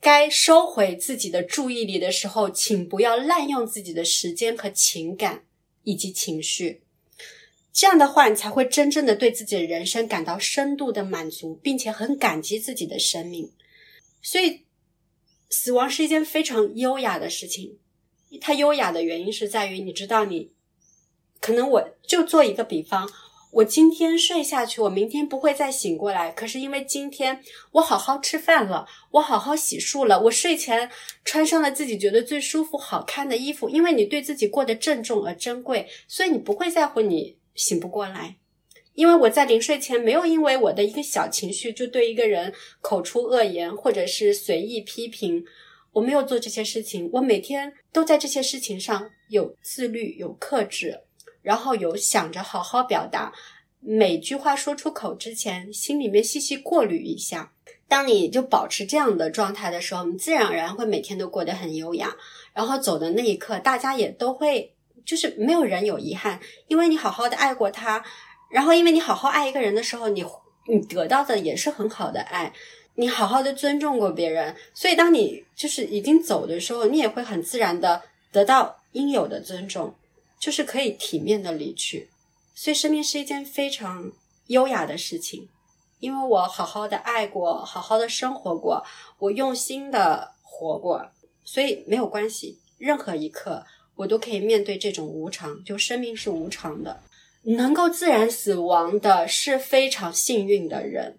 [0.00, 5.42] 该收回自己的注意力的时候，请不要滥用自己的时间和情感。
[5.88, 6.82] 以及情绪，
[7.72, 13.50] 这样的话，你才会真正的对自己的人生感到深度的满足，并且很感激自己的生命。
[14.20, 14.64] 所以，
[15.48, 17.78] 死亡是一件非常优雅的事情。
[18.38, 20.50] 它优雅的原因是在于，你知道，你
[21.40, 23.10] 可能我就做一个比方。
[23.50, 26.30] 我今天睡下去，我明天不会再醒过来。
[26.30, 30.90] 可是因为今天我好好吃饭了，我好好洗漱了，我睡前
[31.24, 33.70] 穿上了自己觉得最舒服、好看的衣服。
[33.70, 38.36] 因为你对自己过得郑重而珍贵，所以你不会在乎你醒不过来。
[38.94, 45.44] 因为我在临睡前没有因为我的一个小情绪就对一个人口出恶言，或者是随意批评。
[45.92, 51.00] 我没有做这些事情，我每天都在这些事情上有自律、有克制。
[51.48, 53.32] 然后有想着好好表达，
[53.80, 57.50] 每句话说出口之前，心里面细细过滤一下。
[57.88, 62.14] 当你就保持这样的状态的时候，你自然而然会每天都过得很优雅。
[62.52, 64.74] 然后走的那一刻，大家也都会，
[65.06, 68.04] 就是没有人有遗憾，因为你好好的爱过他。
[68.50, 70.22] 然后因为你好好爱一个人的时候，你
[70.66, 72.52] 你得到的也是很好的爱。
[72.96, 79.94] 你好好的尊重过别人，所以当你就是已经走的时候，你也会很自然的得到应有的尊重。
[80.38, 82.08] 就是可以体面的离去，
[82.54, 84.12] 所以生命是一件非常
[84.46, 85.48] 优雅的事情。
[86.00, 88.84] 因为我好好的爱过，好好的生活过，
[89.18, 91.10] 我用心的活过，
[91.44, 92.58] 所以没有关系。
[92.78, 95.64] 任何一刻，我都可以面对这种无常。
[95.64, 97.00] 就生命是无常的，
[97.42, 101.18] 能够自然死亡的是非常幸运的人，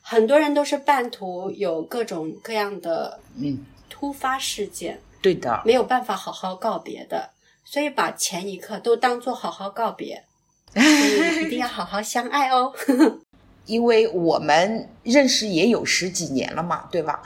[0.00, 7.30] 很多人都是半途有各种各样的嗯，突发事件，对的，没有办法好好告别的，
[7.72, 10.24] 所以把前一刻都当做好好告别，
[10.74, 12.72] 所以一定要好好相爱哦。
[13.64, 17.22] 因为我们认识也有十几年了嘛，对吧？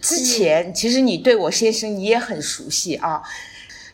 [0.00, 3.20] 之前其实你对我先生你也很熟悉啊，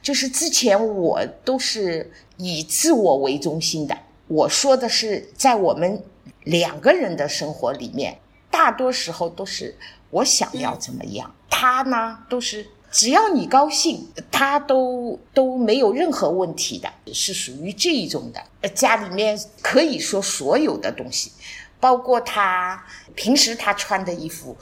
[0.03, 3.97] 就是之前我都是以自我为中心的。
[4.29, 6.05] 我说的是在我们
[6.45, 8.19] 两个人的生活里面，
[8.51, 9.75] 大多时候都是
[10.11, 18.69] 我想要怎么样，他呢都是只要你高兴，他都都没有任何问题的，是属于这一种的。
[18.69, 21.33] 家里面可以说所有的东西。
[21.81, 24.57] 包括他平时他穿的衣服，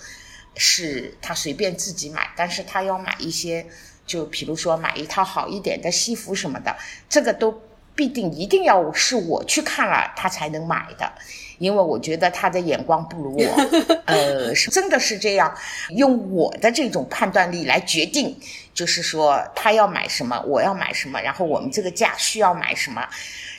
[0.55, 3.66] 是他随便自己买，但是他要买一些，
[4.07, 6.75] 就比如说买一套好一点的西服什么的，
[7.11, 7.61] 这个都
[8.01, 11.13] 必定一定要是我去看了他才能买的，
[11.59, 13.45] 因为我觉得他的眼光不如我，
[14.07, 15.55] 呃，是真的是这样，
[15.91, 18.35] 用我的这种判断力来决定，
[18.73, 23.07] 就是说他要买什么，我要买什么，然后我们这个价需要买什么。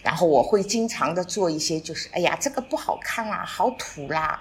[0.02, 4.40] 然后我会经常的做一些，就是哎呀，这个不好看啦，好土啦。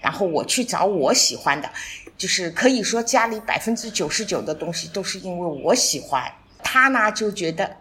[0.00, 1.70] 然后我去找我喜欢的，
[2.16, 6.24] 就是可以说家里百分之九十九的东西都是因为我喜欢。
[6.64, 7.76] 他呢就觉得，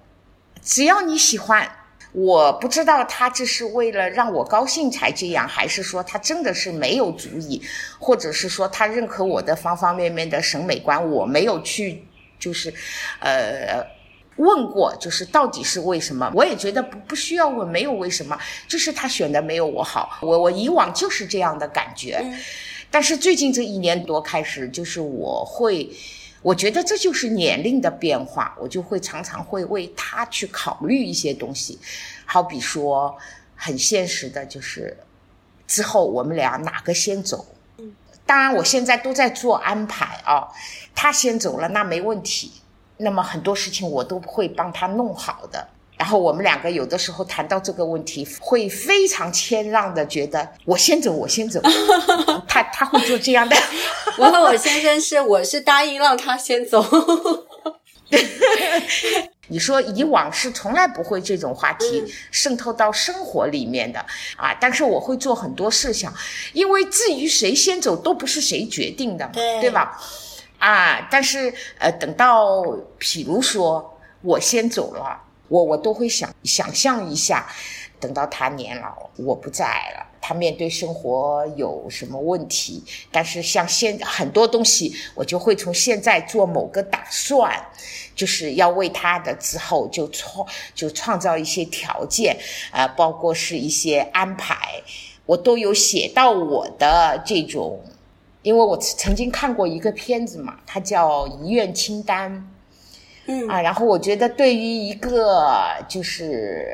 [0.64, 1.70] 只要你喜欢，
[2.12, 7.62] 我不知道他这是为了让我高兴才这样，还是说他真的是没有主意，
[8.00, 12.06] 或者是说他认可我的方方面面的审美观，我没有去，
[12.40, 12.74] 就是，
[13.20, 13.86] 呃。
[14.38, 16.32] 问过，就是到底是为什么？
[16.34, 20.18] 我也觉得不不需要问，没有为什么，就是他选的没有我好。
[20.22, 22.24] 我我以往就是这样的感觉，
[22.90, 25.88] 但是最近这一年多开始，就是我会，
[26.42, 31.80] 我觉得这就是年龄的变化，我就会常常会为他去考虑一些东西，
[32.26, 33.16] 好比说
[33.56, 34.98] 很现实的，就是
[35.68, 37.46] 之后我们俩哪个先走？
[38.26, 40.48] 当然我现在都在做安排啊，
[40.96, 42.54] 他先走了那没问题。
[42.98, 45.68] 那么很多事情我都会帮他弄好的，
[46.02, 51.62] 然后我们两个有的时候谈到这个问题，会非常谦让的觉得我先走，我先走，
[52.50, 53.56] 他他会做这样的。
[54.18, 56.84] 我和我先生是，我是答应让他先走。
[59.50, 64.04] 你说以往是从来不会这种话题渗透到生活里面的
[64.38, 66.12] 啊，但是我会做很多设想，
[66.54, 70.02] 因为至于谁先走都不是谁决定的，对对吧？
[70.58, 72.64] 啊，但是呃，等到
[73.00, 77.46] 譬如说我先走了，我我都会想想象一下，
[78.00, 82.82] 等到他年老，我不在了，他面对生活有什么问题？
[83.12, 87.54] 但是像现很多东西，我就会从现在做某个打算，
[88.16, 92.38] 就是要为他的之后就创就创造一些条件，
[92.72, 94.56] 啊，包括是一些安排，
[95.26, 97.82] 我都有写到我的这种。
[98.44, 102.32] 因为我曾经看过一个片子嘛，它叫《遗愿清单》，
[103.32, 105.56] 嗯啊，然后我觉得对于一个
[105.88, 106.68] 就是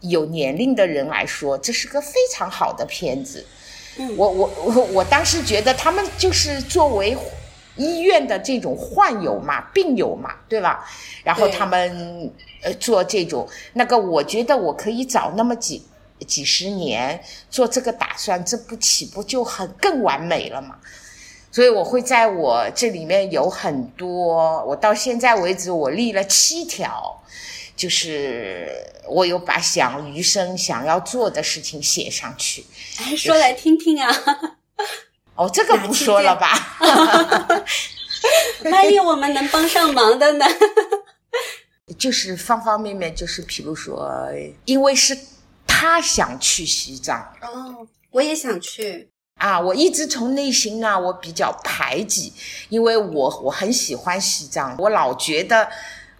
[0.00, 3.46] 有年龄的人来说，这是个非常好的片子。
[3.98, 7.16] 嗯我我我我当时觉得他们就是作为
[7.76, 10.84] 医院的这种患友嘛、病友嘛，对吧？
[11.22, 15.86] 然后他们呃做这种那个，我觉得我可以找那么几。
[16.26, 20.76] 几十年做这个打算，这不岂不就很更完美了吗？
[21.52, 27.22] 所以我会在我这里面有很多，我到现在为止我立了七条，
[27.76, 28.68] 就是
[29.08, 32.64] 我有把想余生想要做的事情写上去。
[32.98, 34.14] 哎，说来听听啊！
[35.34, 36.78] 哦，这个不说了吧？
[38.70, 40.46] 万一我们能帮上忙的呢？
[41.98, 44.08] 就是方方面面，就是比如说，
[44.66, 45.18] 因为是
[45.66, 49.10] 他想去西藏哦，我也想去。
[49.40, 52.30] 啊，我一直从内心呢，我比较排挤，
[52.68, 55.66] 因为我我很喜欢西藏，我老觉得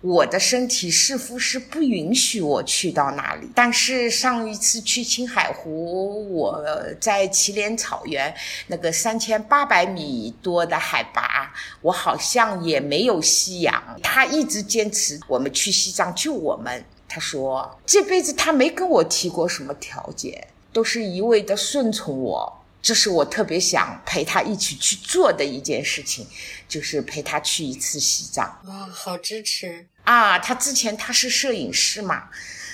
[0.00, 3.46] 我的身体似乎是不允许我去到那里。
[3.54, 6.64] 但是上一次去青海湖，我
[6.98, 8.34] 在祁连草原
[8.68, 13.82] 那个三千八百米多的海拔，我好像也没有吸氧。
[14.02, 16.82] 他一直坚持我们去西藏，就我们。
[17.06, 22.56] 他说这辈子他没跟我提过什么条件，都是一味的顺从我。
[22.82, 26.26] 这是我特别想陪他一起去做的一件事情，
[26.66, 28.58] 就是陪他去一次西藏。
[28.66, 29.86] 哇，好支持！
[30.04, 32.30] 啊，他之前他是摄影师嘛，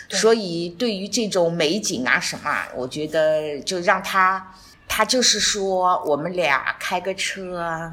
[0.09, 4.55] 所以对于这种美景啊什么，我觉得就让他，
[4.87, 7.93] 他就是说我们俩开个车，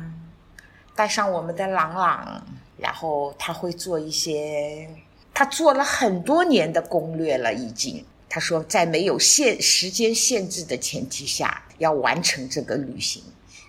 [0.96, 2.46] 带上我们的朗朗，
[2.78, 4.88] 然后他会做一些，
[5.34, 8.06] 他做了很多年的攻略了已经。
[8.34, 13.22] 他说在没有限时间限制的前提下要完成这个旅行。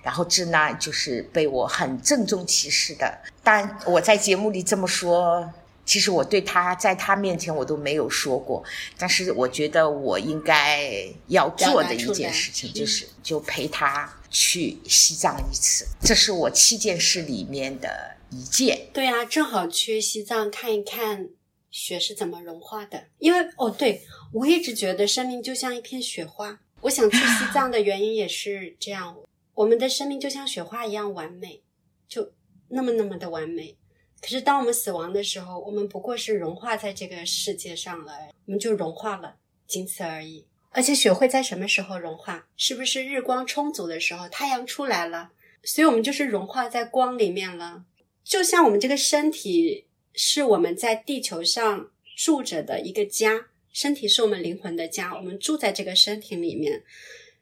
[0.03, 3.19] 然后这呢，就是被我很郑重其事的。
[3.43, 5.53] 但我在节目里这么说，
[5.85, 8.65] 其实我对他在他面前我都没有说过。
[8.97, 15.87] 但是我觉得我应该要做的一件事情，就是就陪他去西藏一次。
[16.01, 18.89] 这是我七件事里面的一件。
[18.95, 21.29] 对啊，正好去西藏看一看
[21.75, 23.09] 雪是怎么融化的。
[23.19, 24.01] 因为哦，对
[24.33, 26.61] 我一直觉得生命就像一片雪花。
[26.83, 29.17] 我想去西 藏的原因也是这样。
[29.55, 31.63] 我们的生命就像雪花一样完美，
[32.07, 32.33] 就
[32.69, 33.77] 那么那么的完美。
[34.21, 38.13] 可是当我们死亡的时候，我们不过是融化在这个世界上了，
[38.47, 39.35] 我们就融化了，
[39.67, 40.47] 仅此而已。
[40.71, 42.47] 而且雪会在什么时候融化？
[42.57, 45.33] 是不是日光充足的时候，太阳出来了？
[45.65, 47.85] 所以我们就是融化在光里面了。
[48.23, 56.85] 就像我们这个身体是我们在地球上住着的一个家，身体是我们灵魂的家，我们住在这个身体里面。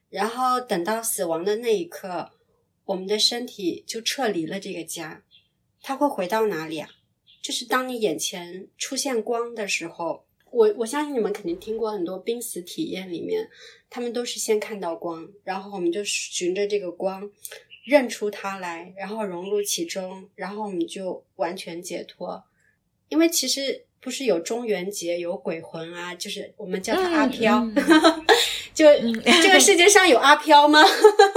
[0.09, 2.33] 然后等到死亡的那一刻，
[2.87, 5.23] 我们的身体就撤离了这个家，
[5.83, 6.89] 它会回到哪里啊？
[7.43, 13.49] 就是当你眼前出现光的时候，我我相信你们肯定听过很多濒死体验，里面
[13.91, 17.31] 他们都是先看到光，然后我们就循着这个光
[17.85, 22.45] 认出它来，然后融入其中，然后我们就完全解脱。
[23.13, 27.63] 因为其实不是有中元节有鬼魂啊，就是我们叫他阿飘。
[28.73, 28.87] 就
[29.43, 30.83] 这个世界上有阿飘吗？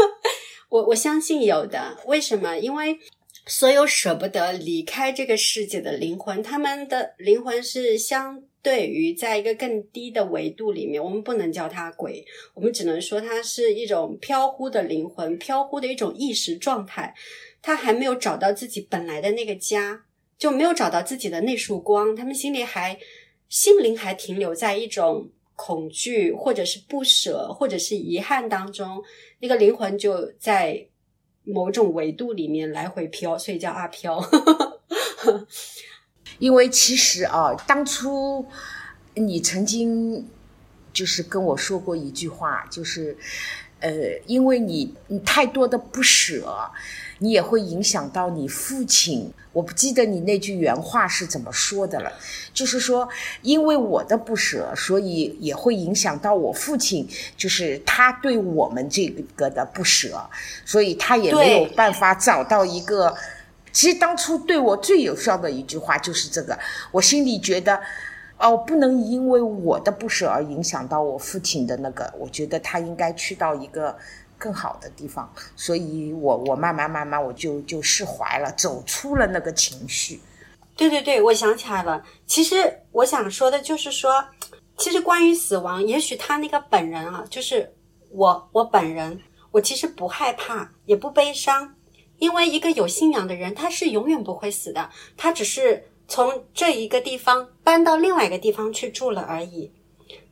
[0.72, 1.98] 我我相信有的。
[2.06, 2.58] 为什么？
[2.58, 2.98] 因为
[3.46, 11.04] 所有舍不得离开这个世界的灵魂，他们的灵魂是相对于在一个更低的维度里面。
[11.04, 12.24] 我们不能叫它鬼，
[12.54, 17.14] 我们只能说它是一种飘忽的灵魂，飘忽的一种意识状态。
[17.62, 20.04] 他还没有找到自己本来的那个家，
[20.38, 22.16] 就没有找到自己的那束光。
[22.16, 22.98] 他们心里还
[23.50, 25.30] 心灵还停留在一种。
[25.58, 29.02] 恐惧，或者是不舍，或者是遗憾当中，
[29.40, 30.86] 那个灵魂就在
[31.46, 34.22] 某种维度里面来回飘，所以叫阿飘。
[36.40, 38.46] 因为其实啊，当初
[39.14, 40.28] 你曾经
[40.92, 43.18] 就是跟我说过一句话，就是
[43.80, 43.94] 呃，
[44.28, 46.70] 因为你你太多的不舍。
[47.20, 49.32] 你也会影响到你父亲。
[49.54, 52.12] 我不记得你那句原话是怎么说的了，
[52.54, 53.08] 就是说，
[53.42, 57.08] 因为我的不舍，所以也会影响到我父亲，
[57.38, 59.08] 就是他对我们这
[59.38, 60.22] 个的不舍，
[60.66, 63.16] 所以他也没有办法找到一个。
[63.72, 66.60] 其实当初对我最有效的一句话就是这个，
[66.92, 67.80] 我心里觉得，
[68.38, 73.96] 哦，不能因为我的不舍而影响到我父亲的那个，我觉得他应该去到一个。
[74.38, 80.20] 更好的地方，所以我我慢慢慢慢我就就释怀了，走出了那个情绪。
[80.76, 82.04] 对对对，我想起来了。
[82.26, 84.26] 其实我想说的就是说，
[84.78, 87.74] 其实关于死亡，也许他那个本人啊，就是
[88.10, 89.20] 我我本人，
[89.52, 91.74] 我其实不害怕，也不悲伤，
[92.18, 99.72] 因为一个有信仰的人，他是永远不会死的，他只是从这一个地方搬到另外一个地方去住了而已。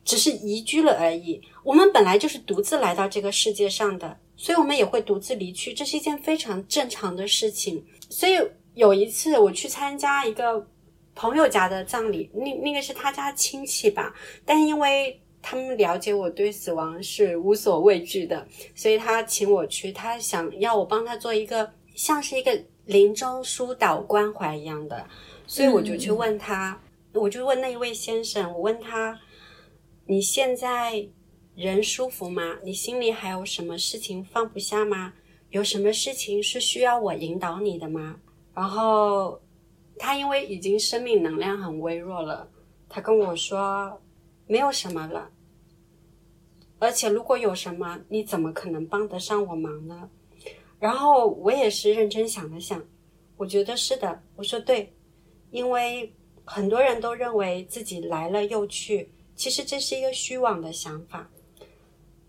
[0.04, 1.40] 只是移居了而已。
[1.62, 7.82] 我们本来就是独自来到这个世界上的，所以我们也会独自离去，这是一件非常正常的事情。
[8.10, 8.38] 所以
[8.74, 10.66] 有一次我去参加一个
[11.14, 25.06] 朋友家的葬礼，那那个是他家亲戚吧，但因为他们了解我对死亡是无所畏惧的，所以他请我去，他想要我帮他做一个像是一个临终疏导关怀一样的，
[25.46, 26.78] 所以我就去问他，
[27.12, 29.18] 我就问那一位先生，我问他。
[30.06, 31.08] 你现在
[31.54, 32.58] 人舒服吗？
[32.62, 35.14] 你心里还有什么事情放不下吗？
[35.48, 38.20] 有什么事情是需要我引导你的吗？
[38.54, 39.40] 然后
[39.98, 42.50] 他因为已经生命能量很微弱了，
[42.86, 43.98] 他跟我说
[44.46, 45.30] 没有什么了。
[46.78, 50.10] 而且如果有什么，你怎么可能帮得上我忙呢？
[50.78, 52.84] 然后我也是认真想了想，
[53.38, 54.22] 我觉得是的。
[54.36, 54.92] 我说对，
[55.50, 59.10] 因为很多人都认为自己来了又去。
[59.36, 61.28] 其实这是一个虚妄的想法。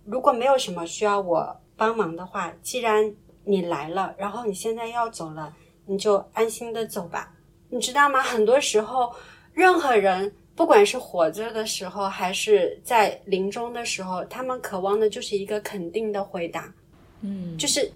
[0.03, 5.53] 如果没有什么需要我帮忙的话，既然你来了，然后你现在要走了，
[5.85, 7.31] 你就安心的走吧。
[7.69, 8.21] 你知道吗？
[8.21, 9.11] 很多时候，
[9.53, 16.73] 任何人，不管是活着的时候，还是在临终的时候，他们渴望的就是一个肯定的回答。
[17.21, 17.91] 嗯，就是，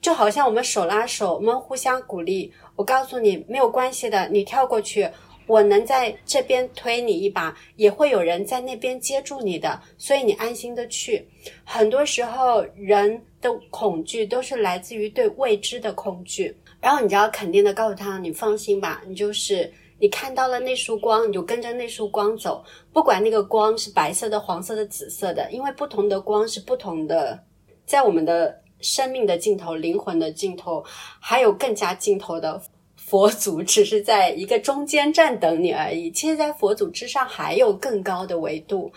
[0.00, 2.52] 就好像我们手拉手，我们互相鼓励。
[2.74, 5.08] 我告诉你，没有关系的，你跳过去。
[5.46, 11.26] 我能在这边推你一把，也会有人在那边接住你的，所以你安心的去。
[11.64, 27.40] 很多时候，人的恐惧都是来自于对未知的恐惧，然后你就要肯定的告诉他，你放心吧，你就是你看到了那束光，你就跟着那束光走，不管那个光是白色的、黄色的、紫色的，因为不同的光是不同的，
[27.84, 30.84] 在我们的生命的尽头、灵魂的尽头，
[31.20, 32.60] 还有更加尽头的
[33.06, 36.10] 佛祖，只是在一个中间站等你而已。
[36.10, 38.92] 其实，在佛祖之上还有更高的维度。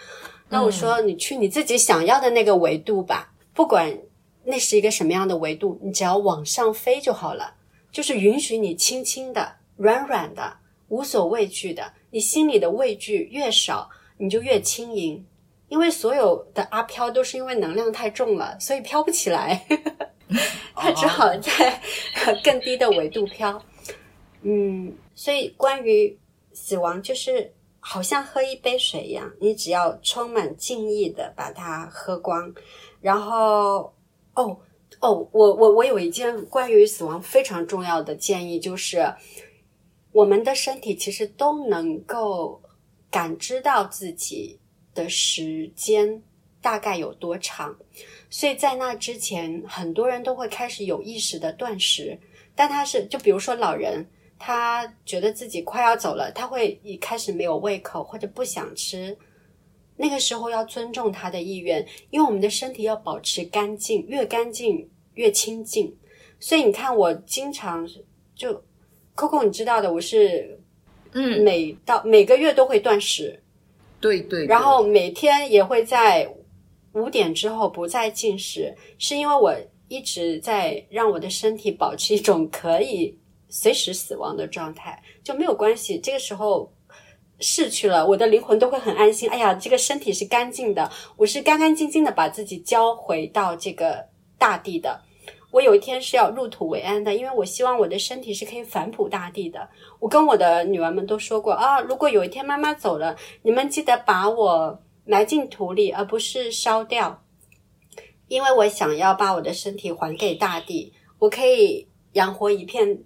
[0.50, 3.96] 那我说，你去你自己想要的那个维度吧，不管
[4.44, 7.54] 那是一个什么样的维度，你只要往上飞就好了，
[7.92, 10.58] 就是允许你轻轻的、软软的。
[10.88, 13.88] 无所畏惧的，你心里的畏惧越少，
[14.18, 15.24] 你就越轻盈。
[15.68, 19.68] 因为所有的阿飘都是因为能量太重了，所以飘不起来，
[20.74, 21.80] 他只好在
[22.44, 23.64] 更低的维度飘。
[24.42, 26.18] 嗯，所以关于
[26.54, 32.54] 死亡，就是好像喝一杯水一样，你只要充满敬意的把它喝光。
[33.02, 33.94] 然后，
[34.34, 34.58] 哦
[35.00, 39.14] 哦，我我我有一件关于死亡非常重要的建议，就是。
[40.12, 42.60] 我们的身体其实都能够
[43.12, 44.60] 感知到自己
[44.96, 46.24] 的时间
[46.60, 47.78] 大概有多长，
[48.28, 52.20] 所以在那之前，很多人都会开始有意识的断食。
[52.56, 54.04] 但他是，就比如说老人，
[54.40, 59.16] 他觉得自己快要走了，他会一开始没有胃口或者不想吃，
[59.96, 65.96] 那个时候要尊重他的意愿，因为我们的身体要保持干净，越干净越清净。
[66.40, 67.88] 所以你看，我经常
[68.34, 68.64] 就。
[69.16, 70.58] Coco，你知道的，我是，
[71.12, 73.38] 嗯，每到每个月都会断食，
[74.00, 76.34] 对对，然后每天也会在
[76.94, 79.54] 五点之后不再进食，是因为我
[79.90, 83.14] 一直在让我的身体保持一种可以
[83.50, 86.00] 随时死亡的状态，就没有关系。
[86.00, 86.72] 这个时候
[87.40, 89.30] 逝去了，我的灵魂都会很安心。
[89.30, 95.02] 哎呀，这个身体是干净的，我是干干净净的把自己交回到这个大地的。
[95.52, 99.68] 我有一天是要入土为安的，因为我希望我的身体是可以反哺大地的。
[100.00, 107.24] 我跟我的女儿们都说过啊，如果有一天妈妈走了，你们记得把我埋进土里，而不是烧掉，
[108.28, 110.94] 因为我想要把我的身体还给大地。
[111.18, 113.04] 我可以养活一片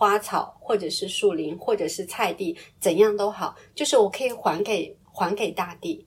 [0.00, 6.06] 花草，或者是树林，或者是菜地，怎样都好，就是我可以还给还给大地。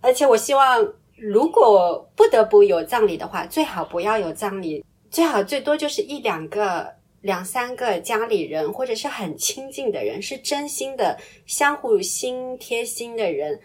[0.00, 0.82] 而且我希望，
[1.14, 4.82] 如果不得不有葬礼的话，最好不要有葬礼。
[5.10, 6.90] 最好最多就是一两个、
[7.20, 13.60] 两三个家里人，或者是很亲近的人，是真心的、相互心贴心的人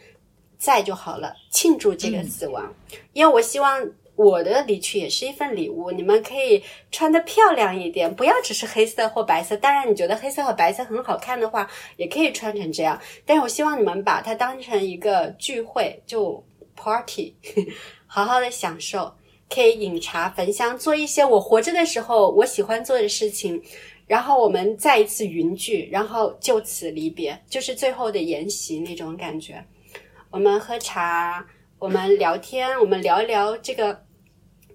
[0.58, 2.70] 在就好了，庆祝这个死亡。
[3.14, 3.90] 因为我希望
[4.22, 6.62] 我的离去也是一份礼物，你们可以
[6.92, 9.56] 穿的漂亮一点，不要只是黑色或白色。
[9.56, 11.66] 当然，你觉得黑色和白色很好看的话，
[11.96, 13.00] 也可以穿成这样。
[13.26, 16.44] 但是我希望你们把它当成一个聚会，就
[16.76, 17.34] party，
[18.08, 19.10] 好好的享受。
[19.50, 23.60] 可以饮茶焚香，做一些我活着的时候我喜欢做的事情，
[24.06, 29.64] 然后我们再一次云聚，然后就此离别，就是最后的筵席那种感觉。
[30.30, 31.44] 我们喝茶，
[31.80, 34.04] 我们聊天，我们聊一聊这个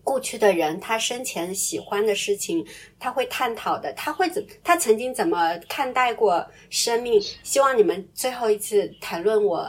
[0.05, 2.65] 故去的人他生前喜欢的事情，
[3.01, 7.21] 他会探讨的，他会怎他曾经怎么看待过生命？
[7.43, 9.69] 希望你们最后一次谈论我，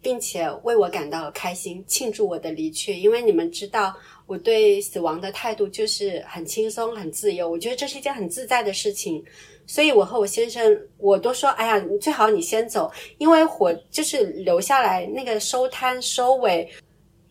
[0.00, 3.94] 并且为我感到开心，庆祝我的离去，因为你们知道。
[4.26, 9.22] 我对死亡的态度就是很轻松、很自由，我觉得这是一件很自在的事情。
[9.66, 16.66] 所以，我和我先生，我都说：“哎呀，最好你先走，因为火就是留下来那个收摊、收尾，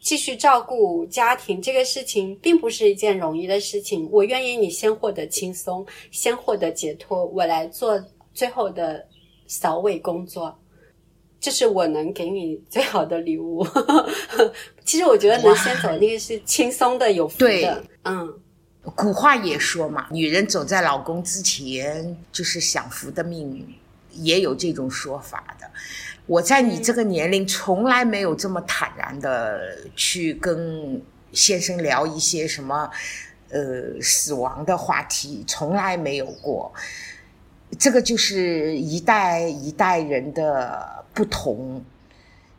[0.04, 4.08] 继续照顾家庭这个事情，并不是一件容易的事情。
[4.12, 9.08] 我愿意你先获得轻松，先获得解脱，我来做最后的
[9.47, 10.60] 扫尾工作。”
[11.39, 13.66] 这是我能给你最好的礼物。
[14.86, 17.84] 其实我觉得能先走那个是轻松的、有福的。
[18.04, 18.34] 嗯，
[18.95, 23.68] 古话也说嘛，女人走在老公之前就是享福的命运，
[24.12, 25.70] 也有这种说法的。
[26.26, 31.02] 我在你这个年龄，从来没有这么坦然的去跟
[31.32, 32.90] 先生聊一些什么
[33.50, 36.74] 呃死亡的话题，从来没有过。
[37.80, 41.02] 这个就是一代一代人的。
[41.16, 41.80] 不同，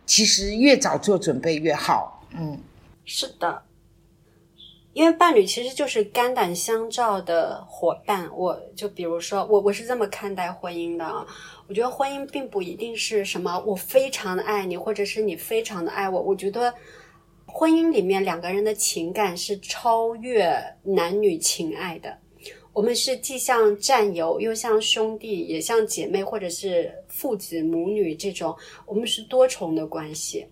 [0.06, 2.24] 其实越早做准备越好。
[2.30, 2.56] 嗯，
[3.04, 3.64] 是的，
[4.92, 8.30] 因为伴侣其实就是肝胆相照的伙伴。
[8.32, 11.26] 我就比如说，我我是这么看待婚姻的啊。
[11.66, 16.20] 我觉得婚姻并不一定是什么我非常的爱你，或者是你非常的爱我。
[16.20, 16.72] 我觉得
[17.46, 22.18] 婚姻里面两个人的情感是超越男女情爱的。
[22.74, 28.54] 我们是既像战友，又像兄弟，也像姐妹，或者是父子母女这种，
[28.84, 30.44] 我们是多重的关系。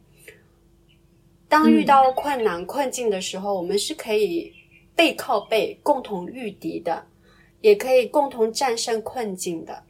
[1.49, 4.53] 当遇到困难困境的时候，我们是可以
[4.95, 7.05] 背靠背共同御敌的，
[7.61, 9.83] 也可以共同战胜困境的。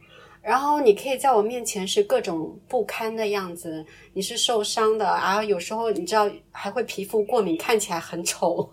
[0.43, 8.69] 然后你可以在我面前是各种不堪的样子，你是受伤的，然后有时候你知道还会皮肤过敏，看起来很丑。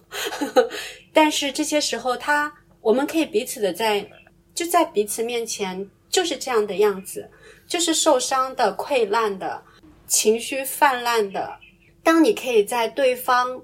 [1.14, 4.04] 但是这些时候，他我们可以彼此的在
[4.52, 7.30] 就在彼此面前就是这样的样子，
[7.68, 9.62] 就是受伤的、溃烂的、
[10.08, 11.56] 情绪泛滥的。
[12.02, 13.62] 当你可以在对方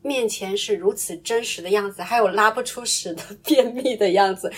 [0.00, 4.52] 面前是如此真实的样子，还有拉不出屎的 便秘的样子，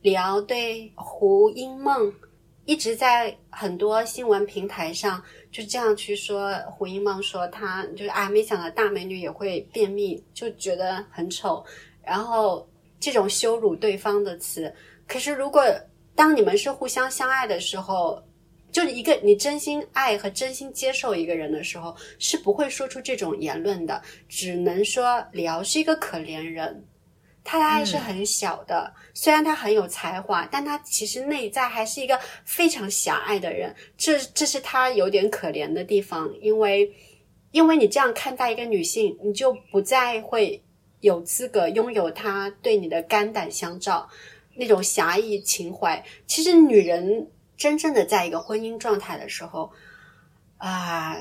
[0.00, 2.10] 李敖对胡因梦。
[2.68, 11.64] 一直在很多新闻平台上就这样去说胡因梦说她就是啊，没想到大美女也会便秘，就觉得很丑。
[12.04, 12.68] 然后
[13.00, 14.70] 这种羞辱对方的词，
[15.06, 15.64] 可是如果
[16.14, 18.22] 当你们是互相相爱的时候，
[18.70, 26.84] 就是一个你真心爱和真心接受一个人的时候，是不会说出这种言论的，只能说李敖是一个可怜人。
[27.50, 33.74] 他还是很小的，虽然他很有才华，但他其实内在还是一个非常狭隘的人。
[33.96, 36.92] 这这是他有点可怜的地方，因为
[37.50, 40.62] 因为你这样看待一个女性，你就不再会
[41.00, 44.06] 有资格拥有她对你的肝胆相照
[44.56, 46.04] 那种侠义情怀。
[46.26, 49.72] 其实，女人真正的在一个婚姻状态的时候，
[50.58, 51.16] 啊，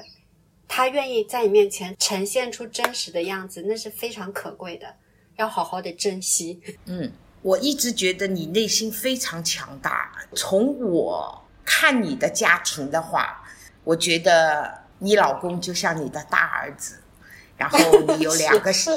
[0.67, 4.93] 她愿意在你面前呈现出真实的样子，那是非常可贵的。
[5.37, 6.61] 要好好的珍惜。
[6.85, 7.11] 嗯，
[7.41, 10.11] 我一直觉得你内心非常强大。
[10.35, 13.43] 从我看你的家庭的话，
[13.83, 16.99] 我觉得你老公就像你的大儿子，
[17.55, 17.77] 然后
[18.07, 18.91] 你有两个 是，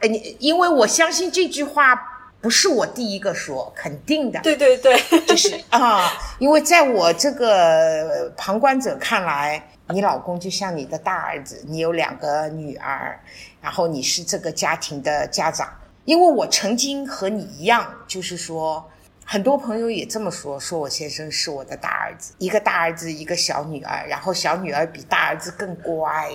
[0.00, 4.40] 呃，你因为我相信这句话不是我第一个说，肯定的。
[4.42, 13.20] 对对对，就是啊，因为在我这个旁观者看来，你老公就像你的大儿子，你有两个女儿。
[13.60, 15.68] 然后你是这个家庭的家长，
[16.04, 18.82] 因为我曾经和你一样，就是说，
[19.24, 26.30] 很多朋友也这么说，说我先生是我的大儿子，一个大儿子，一个小女儿，然后小女儿比大儿子更乖。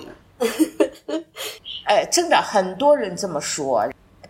[1.86, 3.86] 哎， 真的很多人这么说。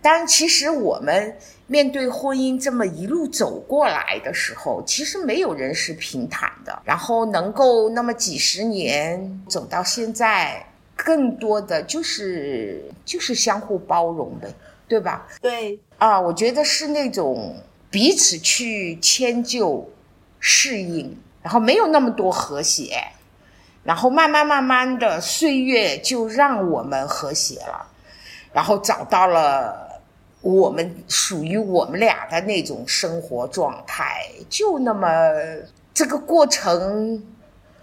[0.10, 1.36] 但其实我们
[1.66, 6.82] 面对婚姻这么一路走过来的时候，其实没有人是平坦的。
[6.86, 10.66] 然后能够那么几十年走到现在。
[11.00, 14.48] 更多的就是就是相互包容呗，
[14.88, 15.28] 对吧？
[15.40, 17.56] 对啊，我觉得是那种
[17.92, 19.88] 彼此去迁就、
[20.40, 23.00] 适应，然后没有那么多和谐，
[23.84, 27.86] 然后慢慢慢慢的岁月就让我们和谐了，
[28.52, 29.87] 然后找到了
[30.56, 35.08] 我们属于我们俩的那种生活状态，就那么
[35.94, 37.22] 这个过程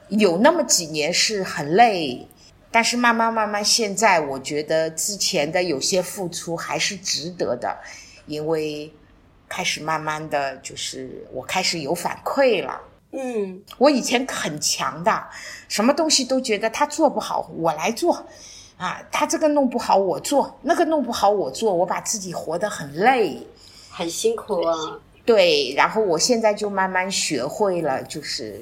[0.09, 2.27] 有那么几年是很累。
[2.71, 7.77] 但是慢慢慢慢，现在我觉得之前的有些付出还是值得的，
[8.27, 8.93] 因为
[9.49, 12.81] 开始慢慢的就是我开始有反馈了。
[13.13, 15.25] 嗯，我以前很强的，
[15.69, 18.27] 什么东西都觉得他做不好，我来做，
[18.77, 23.47] 啊，他这个弄不好我做，那个弄不好我做，我把自己活得很累，
[23.91, 24.75] 很辛苦啊。
[25.25, 28.61] 对，然后我现在就慢慢学会了，就是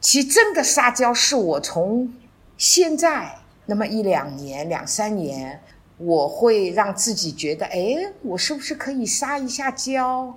[0.00, 2.12] 其实真的撒娇是我从
[2.56, 3.38] 现在。
[3.68, 5.60] 那么一两年、两三年，
[5.98, 10.32] 我会让自己觉得，哎，我是不是可以撒一下娇，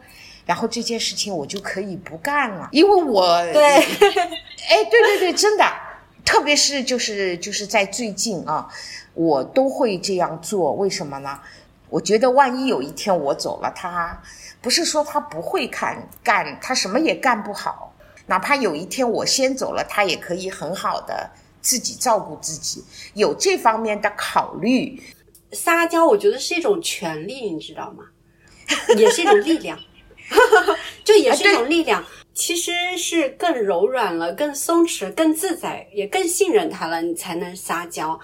[0.48, 2.68] 然后这件事情我就可以不干了？
[2.72, 3.64] 因为我对，
[4.68, 5.64] 哎，对对对，真的，
[6.30, 8.70] 特别是就是就是在最近啊，
[9.16, 10.74] 我都会这样做。
[10.74, 11.40] 为什么呢？
[11.90, 14.22] 我觉得万一有一天我走了，他
[14.62, 17.96] 不是说他不会看干，他什么也干不好。
[18.28, 21.32] 哪怕有一天我先走了，他也可以很好的。
[21.62, 25.02] 自己照顾自己，有这方面的考虑。
[25.52, 28.04] 撒娇，我觉得是一种权利，你知道吗？
[28.96, 29.80] 也是一种力量，
[31.04, 32.06] 就也是一种力量。
[32.40, 38.18] 其实是更柔软了，更松弛，更自在，也更信任他了，你才能撒娇。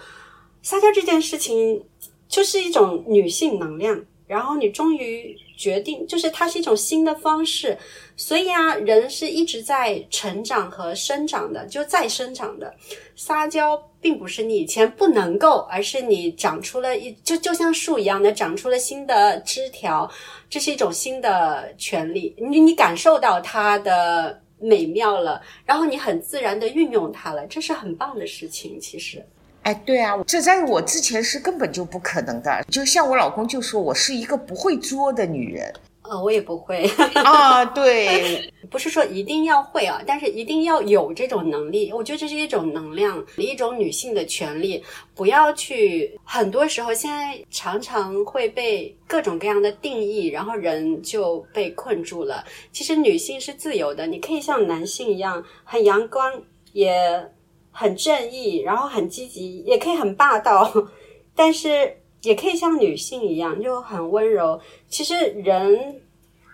[0.62, 1.84] 撒娇这件事情
[2.30, 5.38] 就是一种女性能量，然后你终于。
[5.58, 7.78] 决定就是它是一种新的方式，
[8.16, 12.74] 所以啊，人是一直在成长和生长的，就在生长的。
[13.16, 20.10] 撒娇并不是你以前不能够，而是你长出了一就就像树一样的长出了新的枝条，
[20.50, 22.36] 这是一种新的权利。
[22.38, 28.80] 你你感受到它的美妙了，然后你很自然的运用它了，这是很棒的事情。
[28.80, 29.26] 其实。
[29.66, 32.64] 哎，对啊，这在我之前是根本就不可能的。
[32.70, 41.92] 就像我老公就说，我是一个不会作的女人呃， 我也不会啊，对， 不是说一定要会啊，但是一定要有这种能力。
[41.92, 44.84] 我觉得这是一种能量，一种女性的权利。
[45.16, 52.46] 不要去，很多时候现在常常会被各种各样的定义，然后人就被困住了。
[52.72, 56.32] 其实女性是自由的，你可以像男性一样很阳光，
[56.74, 57.28] 也
[57.76, 60.72] 很正义，然后很积极，也可以很霸道，
[61.36, 61.98] 但是。
[62.22, 64.60] 也可以像女性一样就很温柔。
[64.90, 66.02] 其实人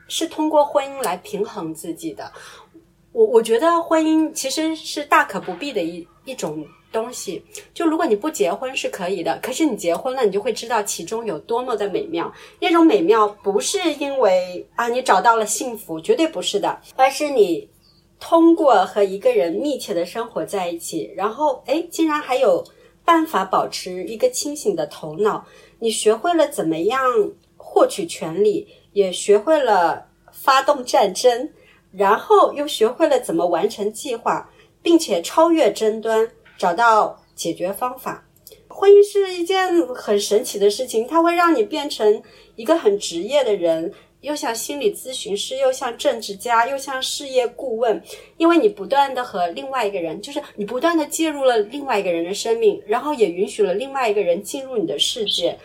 [0.09, 2.29] 是通过婚姻来平衡自己的。
[3.13, 7.41] 我我觉得婚姻其实是大可不必的一一种东西。
[7.73, 12.29] 就如果你不结婚是可以的，可是你结婚了，你就会知道其中有多么的美妙。
[12.59, 17.65] 那种美妙不是因为啊你找到了幸福，绝对不是的，而是你
[18.21, 22.63] 通过和一个人密切的生活在一起，然后哎，竟然还有。
[23.03, 25.43] 办法保持一个清醒的头脑，
[25.79, 27.01] 你学会了怎么样
[27.57, 31.49] 获取权利，也学会了发动战争，
[31.91, 34.47] 然后又学会了怎么完成计划，
[34.83, 38.23] 并且超越争端，找到解决方法。
[38.69, 42.21] 婚姻是一件很神奇的事情，它会让你变成
[42.55, 43.91] 一个很职业的人。
[44.21, 48.01] 又像心理咨询师，又像政治家，又像事业顾问，
[48.37, 55.57] 因为你不断的和另外一个人，就是你不断的介入了另外一个人的生命，然后也允许了另外一个人进入你的世界，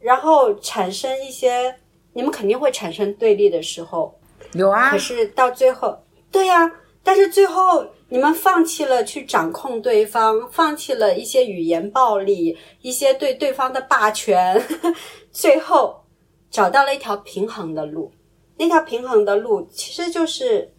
[0.00, 1.74] 然后产生一些，
[2.12, 4.14] 你们肯定会产生对立的时候，
[4.52, 4.90] 有啊。
[4.90, 5.98] 可是到最后，
[6.30, 6.70] 对呀，
[7.02, 14.62] 但是最后你们放弃了去掌控对方，放弃了一些语言暴力，一些对对方的霸权，
[15.32, 16.05] 最后。
[16.50, 18.10] 找到了一条平衡的路，
[18.56, 20.72] 那条平衡的路其实就是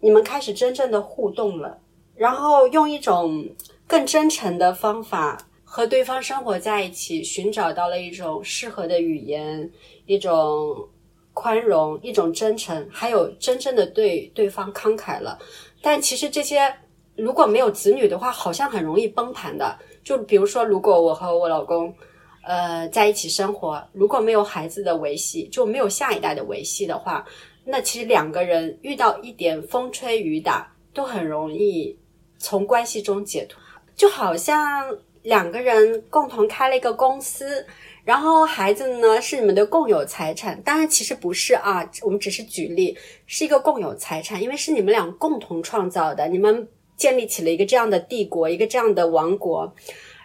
[0.00, 1.78] 你们开始真正的互动了，
[2.14, 3.48] 然后用一种
[3.86, 9.70] 更真诚的方法和对方生活在一起，寻找到了一种适合的语言，
[10.04, 10.86] 一种
[11.32, 15.38] 宽容，一种真诚，还有真正的对对方慷慨了。
[15.80, 16.74] 但其实这些
[17.16, 19.78] 如果没有子女的话，好像很容易崩盘的。
[20.04, 21.94] 就比如说，如果我和我老公。
[22.46, 27.26] 呃，在一起生活，如果没有孩子的维系，就没有下一代的维系的话，
[27.64, 31.98] 那其实两个人遇到一点风吹雨打，都很容易
[32.38, 33.60] 从关系中解脱。
[33.96, 37.66] 就好像两个人共同开了一个公司，
[38.04, 49.74] 然后孩子呢是你们的共有财产，当然其实不是啊，我们只是举例，是一个共有财产，因为是你们俩共同创造的，你们建立起了一个这样的帝国，一个这样的王国，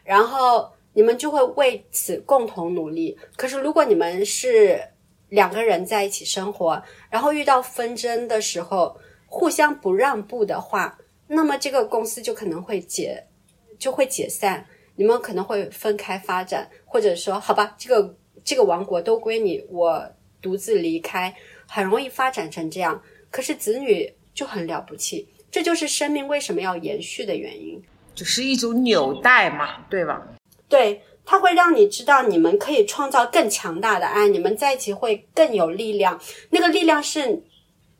[0.03, 0.69] 然后。
[0.93, 3.17] 你们就会为此共同努力。
[3.35, 4.81] 可是，如果你们是
[5.29, 13.23] 两个人在一起生活，然后遇到纷争的时候，互相不让步的话，那么这个公司就可能会解，
[13.79, 14.65] 就会解散。
[14.95, 20.05] 你们可能会分开发展，或者说，好吧，这个这个王国都归你，我
[20.41, 21.33] 独自离开，
[21.65, 23.01] 很容易发展成这样。
[23.31, 27.81] 可是子女就很了不起，这就是生命为什么要延续的原因，
[28.13, 30.27] 就是一种纽带嘛，对吧？
[30.71, 36.17] 对，它会让你知道你们可以创造更强大的爱，你们在一起会更有力量。
[36.51, 37.43] 那个力量是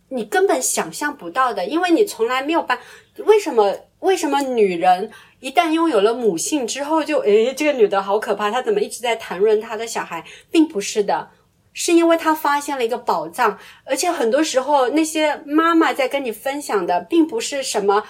[0.08, 2.80] 你根本想象不到的，因为你从来没有办。
[3.26, 3.76] 为什么？
[4.00, 5.12] 为什么女人
[5.42, 10.24] 一旦拥有了母性之后，就诶，这个女的好可怕，她怎么一直在谈论她的小孩？
[10.50, 11.30] 并不是的，
[11.74, 18.04] 是因为她发现了一个宝藏，而且很多时候那些妈妈在跟你分享的，并不是什么，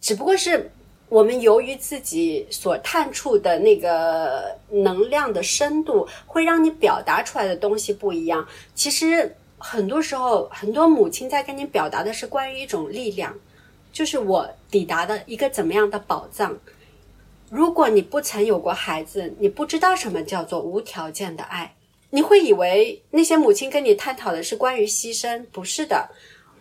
[0.00, 0.72] 只不过是。
[1.08, 8.46] 我们由于自己所探触的那个能量的深度，会让你表达出来的东西不一样。
[8.74, 13.32] 其实很多时候，很多母亲在跟你表达的是关于一种力量，
[13.92, 16.58] 就是我抵达的一个怎么样的宝藏。
[17.48, 21.76] 如果你不曾有过孩子，你不知道什么叫做无条件的爱，
[22.10, 26.10] 你会以为那些母亲跟你探讨的是关于牺牲，不是的。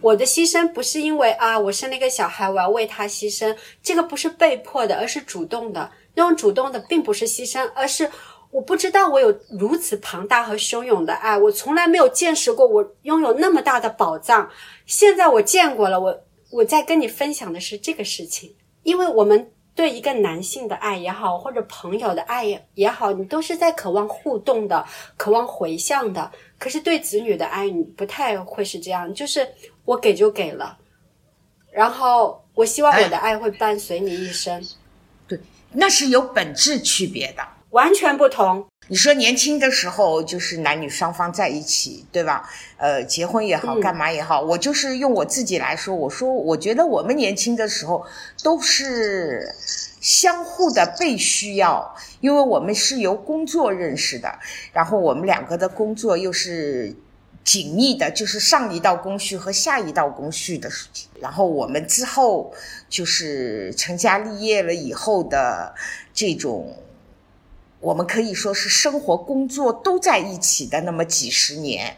[0.05, 5.89] 我的牺牲不是因为啊，我生了一个小孩，我要为他牺牲，这个不是被迫的，而是主动的。
[6.13, 8.11] 那种主动的并不是牺牲，而是
[8.51, 14.47] 我不知道我有如此庞大和汹涌的爱，我从来没有见识过我拥有那么大的宝藏。
[14.85, 19.51] 现在我见过了，我我在跟你分享的是这个事情，因为我们。
[19.75, 24.85] 对一个男性的爱也好，或者朋友的爱也也好，你都是在渴望互动的，
[25.17, 26.31] 渴望回向的。
[26.57, 29.45] 可是对子女的爱，你不太会是这样，就是
[29.85, 30.77] 我给就给了，
[31.71, 34.63] 然后我希望我的爱会伴随你一生。
[35.27, 35.39] 对，
[35.73, 38.65] 那是有本质区别的，完全不同。
[38.87, 42.47] 你说年轻的时候就是男女双方在一起，对吧？
[42.77, 48.05] 呃，结婚也好，干嘛也好，我就是用我自己来说，我说我觉得我们年轻的时候
[48.43, 49.51] 都是
[49.99, 54.37] 相互的被需要，因为我们是由工作认识的，
[54.71, 56.95] 然后我们两个的工作又是
[57.45, 61.07] 紧密的，就是上一道工序和下一道工序的事情。
[61.21, 62.51] 然后我们之后
[62.89, 65.75] 就是成家立业了以后的
[66.11, 66.75] 这种，
[67.79, 71.95] 我们可以说是生活工作都在一起的那么几十年，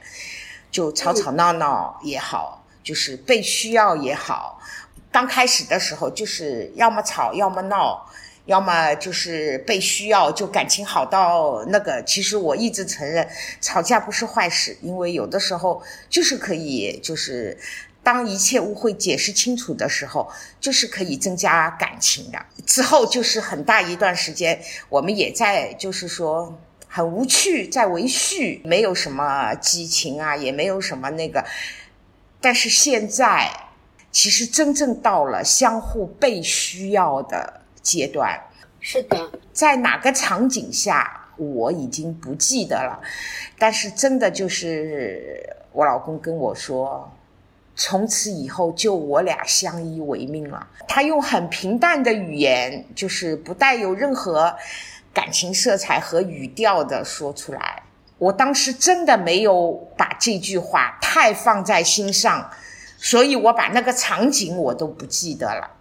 [0.70, 4.62] 就吵吵闹闹也好，就是被需要也好。
[5.10, 8.06] 刚开始的时候就是要么吵，要么闹。
[8.48, 12.02] 要么就是被需要，就感情好到那个。
[12.04, 13.28] 其实我一直承认，
[13.60, 17.58] 吵架不是坏事，因为有的时候就是可以，就是
[18.02, 20.32] 当一切误会解释清楚的时候，
[20.62, 22.40] 就是可以增加感情的。
[22.66, 31.44] 之后就是很大一段时间，我们也在就是说很无趣，在维续，没有什么激情啊，也没有什么那个。
[32.40, 33.52] 但是现在，
[34.10, 37.57] 其实真正到了相互被需要的。
[37.88, 38.38] 阶段
[38.82, 43.00] 是的，在哪个场景下我已经不记得了，
[43.58, 47.10] 但是真的就是我老公跟我说，
[47.78, 50.68] 从此以后就我俩相依为命了。
[50.86, 54.54] 他用很平淡的语言，就是不带有任何
[55.14, 57.84] 感情色彩和语调的说出来。
[58.18, 62.50] 我当时真的没有把这句话太放在心上，
[62.98, 65.72] 所以我把那个场景我都不记得了。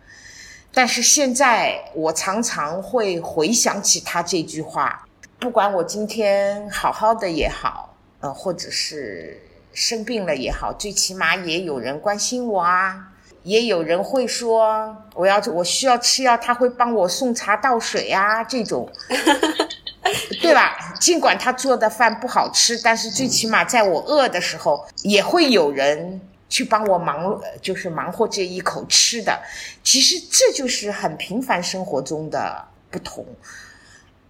[0.76, 5.06] 但是现在我常常会回想起他这句话，
[5.38, 9.40] 不管我今天好好的也好，呃，或者是
[9.72, 13.08] 生病了也好，最起码也有人关心我啊，
[13.42, 18.86] 也有人会说我要我需要吃药，他会帮我送茶倒水啊，这种，
[20.42, 20.94] 对吧？
[21.00, 26.20] 尽管他做的饭不好吃，但是最起码在我饿的时候，也会有人。
[26.48, 29.40] 去帮我忙，就是忙活这一口吃的。
[29.82, 33.26] 其实这就是很平凡生活中的不同。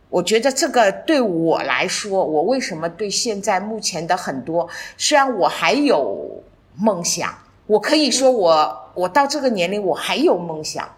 [0.09, 6.43] 我觉得这个对我来说，我为什么对现在目前的很多，虽然我还有
[6.77, 7.37] 梦想，
[7.67, 10.97] 我可以说我我到这个年龄我还有梦想，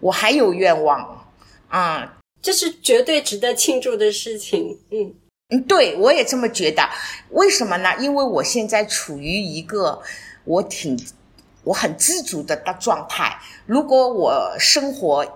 [0.00, 1.24] 我还有愿望
[1.68, 4.78] 啊，这是绝对值得庆祝的事情。
[4.90, 5.14] 嗯
[5.50, 6.82] 嗯，对我也这么觉得。
[7.30, 7.94] 为什么呢？
[8.00, 10.02] 因为我现在处于一个。
[10.44, 10.98] 我挺，
[11.64, 13.38] 我很知足的状态。
[13.66, 15.26] 如果我生活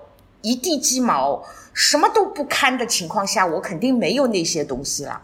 [0.43, 1.43] 一地鸡毛，
[1.73, 5.21] 什么都不堪的情况下，我肯定没有那些东西了。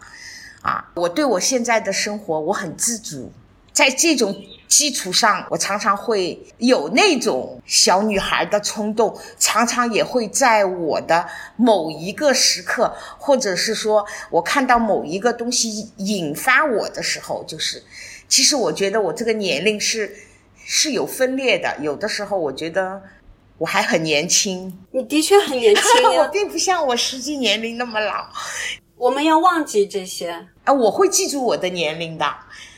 [0.61, 3.31] 啊，我对我现在的生活我很知足，
[3.71, 4.35] 在这种
[4.67, 17.83] 基础上，我常常会有那种小女孩的冲动，常常也会在我的某一个时刻，或者是说我看到某一个东西引发我的时候，就是。
[18.27, 20.15] 其实我觉得我这个年龄是
[20.55, 23.01] 是有分裂的，有的时候我觉得
[23.57, 24.77] 我还很年轻。
[24.91, 25.83] 你的确很年轻，
[26.17, 28.27] 我并不像我实际年龄那么老。
[28.97, 30.73] 我们要忘记这些啊！
[30.73, 32.25] 我会记住我的年龄的，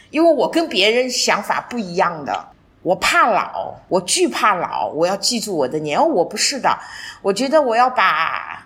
[0.10, 2.50] 因为我跟别人想法不一样的。
[2.82, 6.00] 我怕老，我惧怕老，我要记住我的年。
[6.10, 6.78] 我不是的，
[7.22, 8.66] 我觉得我要把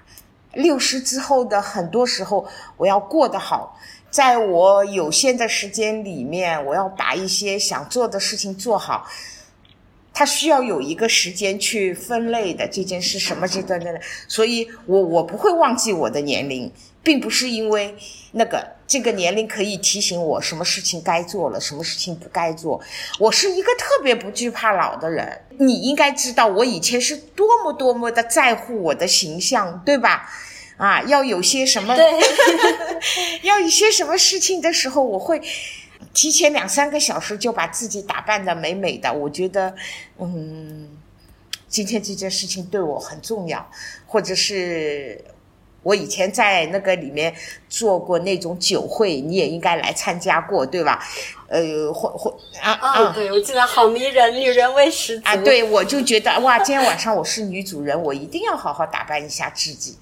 [0.53, 3.77] 六十之后的很多时候我要过得好。
[4.11, 9.07] 在我有限的时间里面，我要把一些想做的事情做好。
[10.13, 13.97] 他需要有一个时间去分类的这件事什么阶段的，
[14.27, 16.69] 所以我我不会忘记我的年龄，
[17.01, 17.95] 并不是因为
[18.33, 22.81] 那个这个年龄可以提醒我什么事情该做了，什么事情不该做。
[23.17, 30.29] 我是一个特别不惧怕老的人，你应该知道我以前是多么多么的在乎我的形象，对吧？
[30.81, 31.95] 啊，要有些什么？
[33.43, 35.39] 要一些什么事情的时候，我会
[36.11, 39.13] 提前两三个小时就把自己打扮的美美的。
[39.13, 39.75] 我觉得，
[40.17, 40.89] 嗯，
[41.67, 43.69] 今天这件事情对我很重要，
[44.07, 45.23] 或者是。
[45.83, 47.33] 我以前在那个里面
[47.67, 51.03] 做过那种酒会，你也应该来参加过，对吧？
[51.47, 55.35] 呃，或或啊啊，对，我记得好迷人，女人味十足啊！
[55.35, 59.97] 对，我就觉得哇，今天晚上我是女主人，我一定要好好打扮一下自己，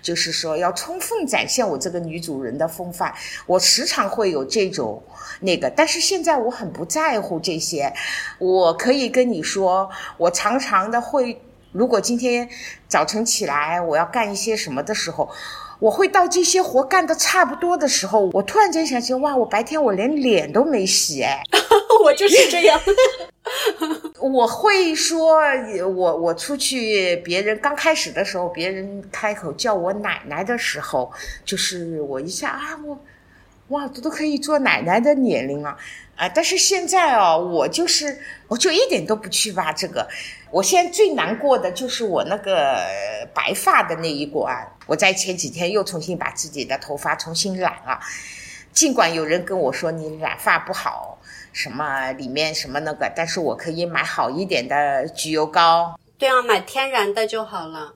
[0.00, 3.12] 就是说要充分展现我这个女主人的风范。
[3.46, 5.02] 我时常会有这种
[5.40, 7.92] 那个，但是现在我很不在乎这些。
[8.38, 11.38] 我可以跟你说，我常常的会。
[11.74, 12.48] 如果今天
[12.86, 15.28] 早晨起来我要干一些什么的时候，
[15.80, 21.42] 我会到这些活干的差不多的时候，我突然间想起，哇，我白天我连脸都没洗，哎，
[22.04, 22.80] 我就是这样。
[24.22, 25.40] 我会说，
[25.96, 31.12] 我我出去，别人刚开始的时候，别人开口叫我奶奶的时候，
[31.44, 33.00] 就是我一下啊，我
[33.68, 35.70] 哇，这都可以做奶奶的年龄了。
[35.70, 35.76] 啊！
[36.34, 40.08] 但是现在哦，我就是，我就一点都不去挖这个。
[40.50, 42.84] 我现在最难过的就是我那个
[43.34, 44.56] 白发的那一关。
[44.86, 47.98] 我在前几天又重新把自己的头发重新染了，
[48.72, 51.18] 尽管有人跟我说你染发不好，
[51.52, 55.98] 什么里面什么那个，但是我可以买好一点的焗油膏。
[56.16, 57.94] 对啊，买天然的就好了。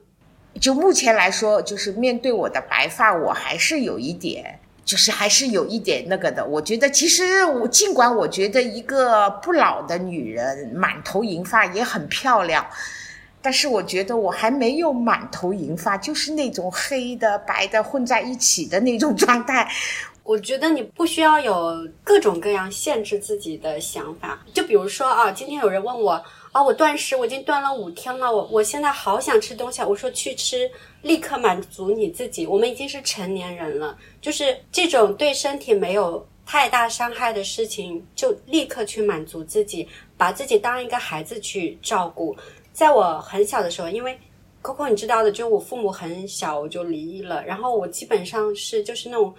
[0.59, 4.58] 就目前来说，就是面对我的白发，我还是有一点，
[4.89, 6.43] 就是还是有一点那个的。
[6.43, 12.65] 我觉得其实我尽管我觉得一个不老的女人满头银发也很漂亮。
[13.39, 19.69] 但是我觉得我还没有满头银发，就是那种黑的白的混在一起的那种状态。
[20.23, 24.39] 我觉得你不需要有各种各样限制自己的想法。
[24.51, 29.83] 就比如说啊，今天有人问我啊，我断食，我已经断了五天了，我我现在好想吃东西。
[29.83, 30.69] 我说去吃，
[31.03, 32.47] 立刻满足你自己。
[32.47, 39.87] 我们已经是成年人了，就是这种对身体没有太大伤害的事情，就立刻去满足自己，
[40.17, 42.35] 把自己当一个孩子去照顾。
[42.73, 44.17] 在我很小的时候，因为
[44.63, 49.31] Coco 你知道的，就我父母很小我就离异了，然后我基本上是就是那种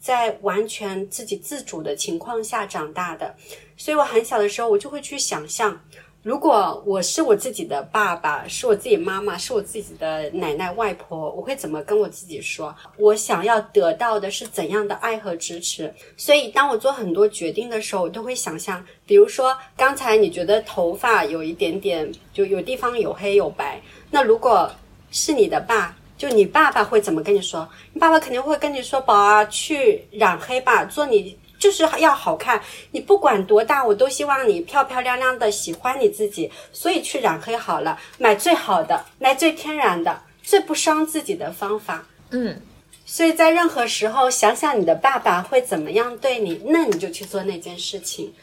[0.00, 3.32] 在完全自己自主的情况下长大的，
[3.76, 5.80] 所以我很小的时候我就会去想象。
[6.26, 12.74] 如果我是我自己的爸爸，是我自己妈妈，是我自己的奶奶外婆，我会怎么跟我自己说？
[12.96, 15.94] 我想要得到的是怎样的爱和支持？
[16.16, 24.68] 所以，当我做很多决定的时候，我都会想象，比如说刚才你觉得头发有一点点，就有地方有黑有白，那如果
[25.12, 27.68] 是你的爸，就你爸爸会怎么跟你说？
[27.92, 42.06] 你爸爸肯定会跟你说：“宝啊，去染黑吧，做你。”就是要好看，你不管多大，我都希望你漂漂亮亮的，喜欢你自己，所以去染黑好了，买最好的，买最天然的，最不伤自己的方法。
[42.30, 42.60] 嗯，
[43.06, 48.34] 所以在任何时候，想想你的爸爸会怎么样对你，那你就去做那件事情，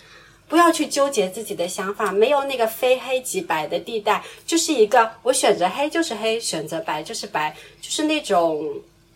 [0.48, 8.68] 不要去纠结自己的想法，没有那个非黑即白的地带，就是一个我选择黑就是黑，选择白就是白，就是那种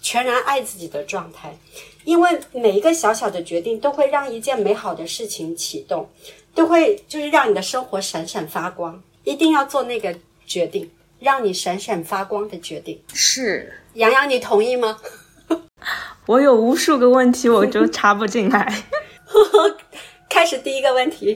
[0.01, 1.57] 全然爱自己的状态。
[2.07, 6.09] 因为每一个小小的决定都会让一件美好的事情启动，
[6.55, 9.03] 都会就是让你的生活闪闪发光。
[9.25, 10.89] 一定要做那个决定，
[11.19, 12.97] 让你闪闪发光的决定。
[13.13, 14.97] 是，洋洋，你同意吗？
[16.27, 18.85] 我有无数个问题，我就插不进来。
[20.31, 21.35] 开始第一个问题，